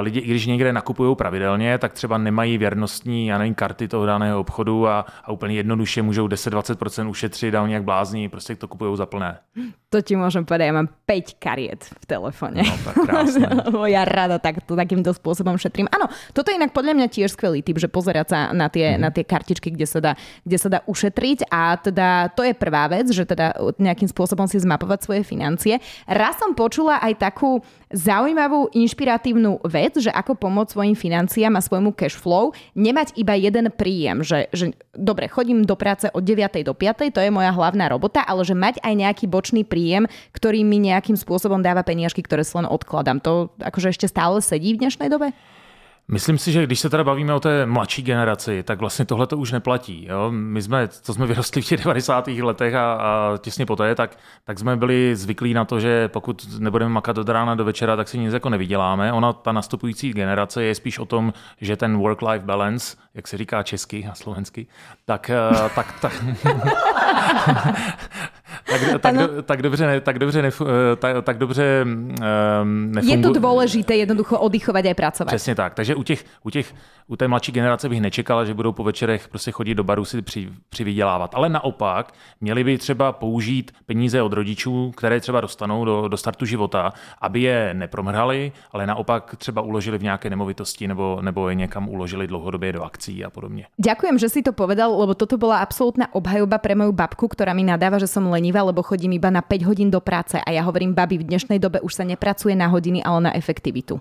lidi, 0.00 0.20
i 0.20 0.30
když 0.30 0.46
někde 0.46 0.72
nakupují 0.72 1.16
pravidelně, 1.16 1.78
tak 1.78 1.92
třeba 1.92 2.18
nemají 2.18 2.58
věrnostní 2.58 3.26
já 3.26 3.38
nevím, 3.38 3.54
karty 3.54 3.88
toho 3.88 4.06
daného 4.06 4.40
obchodu 4.40 4.88
a, 4.88 5.06
a 5.24 5.32
úplně 5.32 5.54
jednoduše 5.54 6.02
můžou 6.02 6.28
10-20% 6.28 7.08
ušetřit 7.08 7.54
a 7.54 7.62
oni 7.62 7.72
jak 7.72 7.84
blázní, 7.84 8.28
prostě 8.28 8.56
to 8.56 8.68
kupují 8.68 8.96
za 8.96 9.06
plné. 9.06 9.38
To 9.94 10.02
ti 10.02 10.18
môžem 10.18 10.42
povedať, 10.42 10.66
ja 10.66 10.74
mám 10.74 10.90
5 11.06 11.38
kariet 11.38 11.86
v 11.86 12.04
telefone. 12.04 12.58
No, 12.58 12.74
tak 12.84 13.06
krásne. 13.06 13.46
ja 13.94 14.02
rada 14.02 14.42
takto, 14.42 14.74
takýmto 14.74 15.14
spôsobom 15.14 15.54
šetrím. 15.56 15.86
Áno, 15.94 16.10
toto 16.34 16.50
je 16.50 16.58
inak 16.58 16.74
podľa 16.74 16.98
mňa 16.98 17.06
tiež 17.06 17.32
skvelý 17.32 17.62
typ, 17.62 17.78
že 17.78 17.86
pozerať 17.86 18.26
sa 18.28 18.38
na 18.50 18.66
tie, 18.66 18.98
mm. 18.98 19.00
na 19.00 19.14
tie 19.14 19.22
kartičky, 19.22 19.70
kde 19.70 19.86
sa, 19.86 20.02
dá, 20.02 20.12
kde 20.42 20.58
sa 20.58 20.68
dá 20.68 20.78
ušetriť 20.90 21.48
a 21.48 21.78
teda 21.78 22.34
to 22.34 22.42
je 22.42 22.52
prvá 22.58 22.90
vec, 22.90 23.08
že 23.14 23.22
teda 23.22 23.56
nejakým 23.78 24.10
spôsobom 24.10 24.50
si 24.50 24.58
zmapovať 24.58 25.06
svoje 25.06 25.22
financie. 25.22 25.78
Raz 26.10 26.42
som 26.42 26.52
počula 26.58 26.98
aj 27.00 27.22
takú 27.22 27.62
zaujímavú, 27.94 28.74
inšpiratívnu 28.74 29.65
vec, 29.66 29.98
že 29.98 30.10
ako 30.10 30.38
pomôcť 30.38 30.72
svojim 30.72 30.96
financiám 30.96 31.54
a 31.54 31.64
svojmu 31.64 31.92
cash 31.94 32.16
flow, 32.16 32.56
nemať 32.74 33.14
iba 33.20 33.36
jeden 33.36 33.68
príjem, 33.70 34.24
že, 34.24 34.50
že 34.50 34.74
dobre, 34.94 35.28
chodím 35.28 35.62
do 35.66 35.76
práce 35.76 36.08
od 36.10 36.22
9. 36.22 36.66
do 36.66 36.74
5. 36.74 37.12
to 37.12 37.20
je 37.20 37.30
moja 37.30 37.52
hlavná 37.52 37.90
robota, 37.90 38.24
ale 38.24 38.42
že 38.42 38.56
mať 38.56 38.80
aj 38.80 38.94
nejaký 38.94 39.24
bočný 39.28 39.62
príjem, 39.62 40.08
ktorý 40.32 40.62
mi 40.62 40.80
nejakým 40.82 41.14
spôsobom 41.14 41.60
dáva 41.60 41.84
peniažky, 41.84 42.24
ktoré 42.24 42.42
si 42.42 42.56
len 42.56 42.66
odkladám. 42.66 43.20
To 43.22 43.52
akože 43.60 43.92
ešte 43.92 44.06
stále 44.10 44.40
sedí 44.40 44.74
v 44.74 44.86
dnešnej 44.86 45.10
dobe? 45.12 45.36
Myslím 46.08 46.38
si, 46.38 46.52
že 46.52 46.66
když 46.66 46.80
se 46.80 46.90
teda 46.90 47.04
bavíme 47.04 47.34
o 47.34 47.40
té 47.40 47.66
mladší 47.66 48.02
generaci, 48.02 48.62
tak 48.62 48.80
vlastně 48.80 49.04
tohle 49.04 49.26
to 49.26 49.38
už 49.38 49.52
neplatí. 49.52 50.06
Jo? 50.08 50.30
My 50.30 50.62
jsme, 50.62 50.88
to 50.88 51.14
jsme 51.14 51.26
vyrostli 51.26 51.62
v 51.62 51.66
těch 51.66 51.84
90. 51.84 52.28
letech 52.28 52.74
a, 52.74 52.92
a 52.92 53.38
těsně 53.38 53.66
poté, 53.66 53.94
tak, 53.94 54.18
tak 54.44 54.58
jsme 54.58 54.76
byli 54.76 55.16
zvyklí 55.16 55.54
na 55.54 55.64
to, 55.64 55.80
že 55.80 56.08
pokud 56.08 56.58
nebudeme 56.58 56.90
makat 56.90 57.18
od 57.18 57.28
rána 57.28 57.54
do 57.54 57.64
večera, 57.64 57.96
tak 57.96 58.08
si 58.08 58.18
nic 58.18 58.32
jako 58.32 58.50
nevyděláme. 58.50 59.12
Ona, 59.12 59.32
ta 59.32 59.52
nastupující 59.52 60.12
generace 60.12 60.64
je 60.64 60.74
spíš 60.74 60.98
o 60.98 61.04
tom, 61.04 61.32
že 61.60 61.76
ten 61.76 61.98
work-life 61.98 62.44
balance, 62.44 62.96
jak 63.14 63.28
se 63.28 63.38
říká 63.38 63.62
česky 63.62 64.08
a 64.10 64.14
slovensky, 64.14 64.66
tak, 65.04 65.30
eh, 65.30 65.70
tak, 65.74 66.00
tak, 66.00 66.24
tak, 68.66 69.00
tak, 69.00 69.14
do, 69.16 69.42
tak 69.42 69.62
dobře, 69.62 70.00
tak 70.00 70.18
dobře, 70.18 70.42
nef, 70.42 70.62
eh, 70.62 70.96
tak, 70.96 71.24
tak 71.24 71.38
dobře 71.38 71.84
um, 71.84 72.92
nefunguje. 72.92 73.18
Je 73.18 73.22
to 73.22 73.30
dôležité 73.38 73.94
jednoducho 73.94 74.38
oddychovať 74.42 74.84
aj 74.90 74.94
pracovať. 74.94 75.30
Přesně 75.30 75.54
tak. 75.54 75.74
Takže 75.74 75.94
u, 75.94 76.02
těch, 76.02 76.24
u, 76.42 76.50
těch, 76.50 76.74
u 77.08 77.16
té 77.16 77.28
mladší 77.28 77.52
generace 77.52 77.88
bych 77.88 78.00
nečekala, 78.00 78.44
že 78.44 78.54
budou 78.54 78.72
po 78.72 78.84
večerech 78.84 79.28
prostě 79.28 79.50
chodit 79.50 79.74
do 79.74 79.84
baru 79.84 80.04
si 80.04 80.22
při, 80.22 80.48
přivydělávat. 80.68 81.34
Ale 81.34 81.48
naopak, 81.48 82.14
měli 82.40 82.64
by 82.64 82.78
třeba 82.78 83.12
použít 83.12 83.72
peníze 83.86 84.22
od 84.22 84.32
rodičů, 84.32 84.92
které 84.96 85.20
třeba 85.20 85.40
dostanou 85.40 85.84
do, 85.84 86.08
do 86.08 86.16
startu 86.16 86.44
života, 86.44 86.92
aby 87.20 87.40
je 87.40 87.74
nepromrhali, 87.74 88.52
ale 88.72 88.86
naopak 88.86 89.34
třeba 89.36 89.62
uložili 89.62 89.98
v 89.98 90.02
nějaké 90.02 90.30
nemovitosti 90.30 90.88
nebo, 90.88 91.18
nebo 91.22 91.48
je 91.48 91.54
někam 91.54 91.88
uložili 91.88 92.26
dlouhodobě 92.26 92.72
do 92.72 92.82
akcí 92.82 93.24
a 93.24 93.30
podobně. 93.30 93.66
Ďakujem, 93.78 94.18
že 94.18 94.28
si 94.28 94.42
to 94.42 94.52
povedal, 94.52 94.98
lebo 94.98 95.14
toto 95.14 95.38
bola 95.38 95.62
absolútna 95.62 96.10
obhajoba 96.14 96.58
pre 96.58 96.74
moju 96.74 96.92
babku, 96.92 97.28
ktorá 97.28 97.54
mi 97.54 97.62
nadáva, 97.62 97.98
že 97.98 98.10
som 98.10 98.26
lenivá, 98.26 98.62
lebo 98.62 98.82
chodím 98.82 99.12
iba 99.16 99.30
na 99.30 99.42
5 99.42 99.68
hodín 99.68 99.88
do 99.90 100.00
práce 100.00 100.40
a 100.40 100.48
ja 100.50 100.62
hovorím, 100.66 100.94
babi, 100.94 101.18
v 101.18 101.28
dnešnej 101.28 101.58
dobe 101.62 101.78
už 101.82 101.92
sa 101.94 102.04
nepracuje 102.04 102.56
na 102.56 102.66
hodiny, 102.66 103.04
ale 103.04 103.30
na 103.30 103.32
efektivitu. 103.36 104.00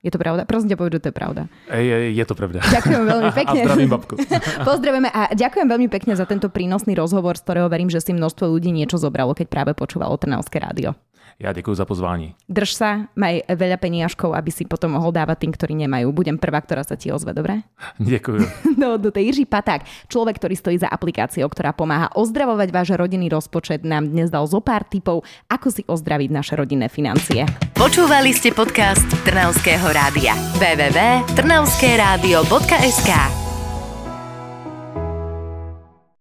Je 0.00 0.08
to 0.08 0.16
pravda? 0.16 0.48
Prosím 0.48 0.72
ťa, 0.72 0.76
povedz, 0.80 0.94
že 0.96 1.02
to 1.04 1.08
je 1.12 1.16
pravda. 1.16 1.42
Je, 1.68 2.16
je 2.16 2.24
to 2.24 2.32
pravda. 2.32 2.64
Ďakujem 2.64 3.04
veľmi 3.04 3.30
pekne. 3.44 3.58
A 3.60 3.64
zdravím 3.68 3.90
babku. 3.92 4.14
Pozdravujeme 4.68 5.08
a 5.12 5.20
ďakujem 5.36 5.68
veľmi 5.68 5.88
pekne 5.92 6.16
za 6.16 6.24
tento 6.24 6.48
prínosný 6.48 6.96
rozhovor, 6.96 7.36
z 7.36 7.44
ktorého 7.44 7.68
verím, 7.68 7.92
že 7.92 8.00
si 8.00 8.16
množstvo 8.16 8.48
ľudí 8.48 8.72
niečo 8.72 8.96
zobralo, 8.96 9.36
keď 9.36 9.46
práve 9.52 9.72
počúvalo 9.76 10.16
Trnavské 10.16 10.56
rádio. 10.56 10.96
Ja 11.38 11.54
ďakujem 11.54 11.76
za 11.76 11.84
pozvání. 11.86 12.34
Drž 12.48 12.72
sa, 12.74 13.06
maj 13.14 13.44
veľa 13.46 13.76
peniažkov, 13.78 14.34
aby 14.34 14.50
si 14.50 14.66
potom 14.66 14.90
mohol 14.96 15.12
dávať 15.14 15.46
tým, 15.46 15.52
ktorí 15.54 15.74
nemajú. 15.86 16.10
Budem 16.10 16.38
prvá, 16.40 16.60
ktorá 16.64 16.82
sa 16.82 16.96
ti 16.98 17.12
ozve, 17.12 17.34
dobre? 17.36 17.62
Ďakujem. 18.00 18.46
No, 18.76 18.96
do 18.96 19.10
tej 19.12 19.24
Jiří 19.30 19.46
Paták, 19.46 19.84
človek, 20.08 20.36
ktorý 20.40 20.56
stojí 20.56 20.78
za 20.80 20.88
aplikáciou, 20.88 21.48
ktorá 21.48 21.72
pomáha 21.76 22.08
ozdravovať 22.16 22.72
váš 22.72 22.90
rodinný 22.96 23.28
rozpočet, 23.28 23.84
nám 23.84 24.08
dnes 24.08 24.30
dal 24.32 24.46
zo 24.48 24.60
pár 24.64 24.84
tipov, 24.88 25.24
ako 25.46 25.70
si 25.70 25.84
ozdraviť 25.86 26.30
naše 26.32 26.56
rodinné 26.56 26.88
financie. 26.88 27.44
Počúvali 27.76 28.32
ste 28.36 28.52
podcast 28.52 29.08
Trnavského 29.24 29.92
rádia. 29.92 30.34
www.trnavskeradio.sk 30.60 33.39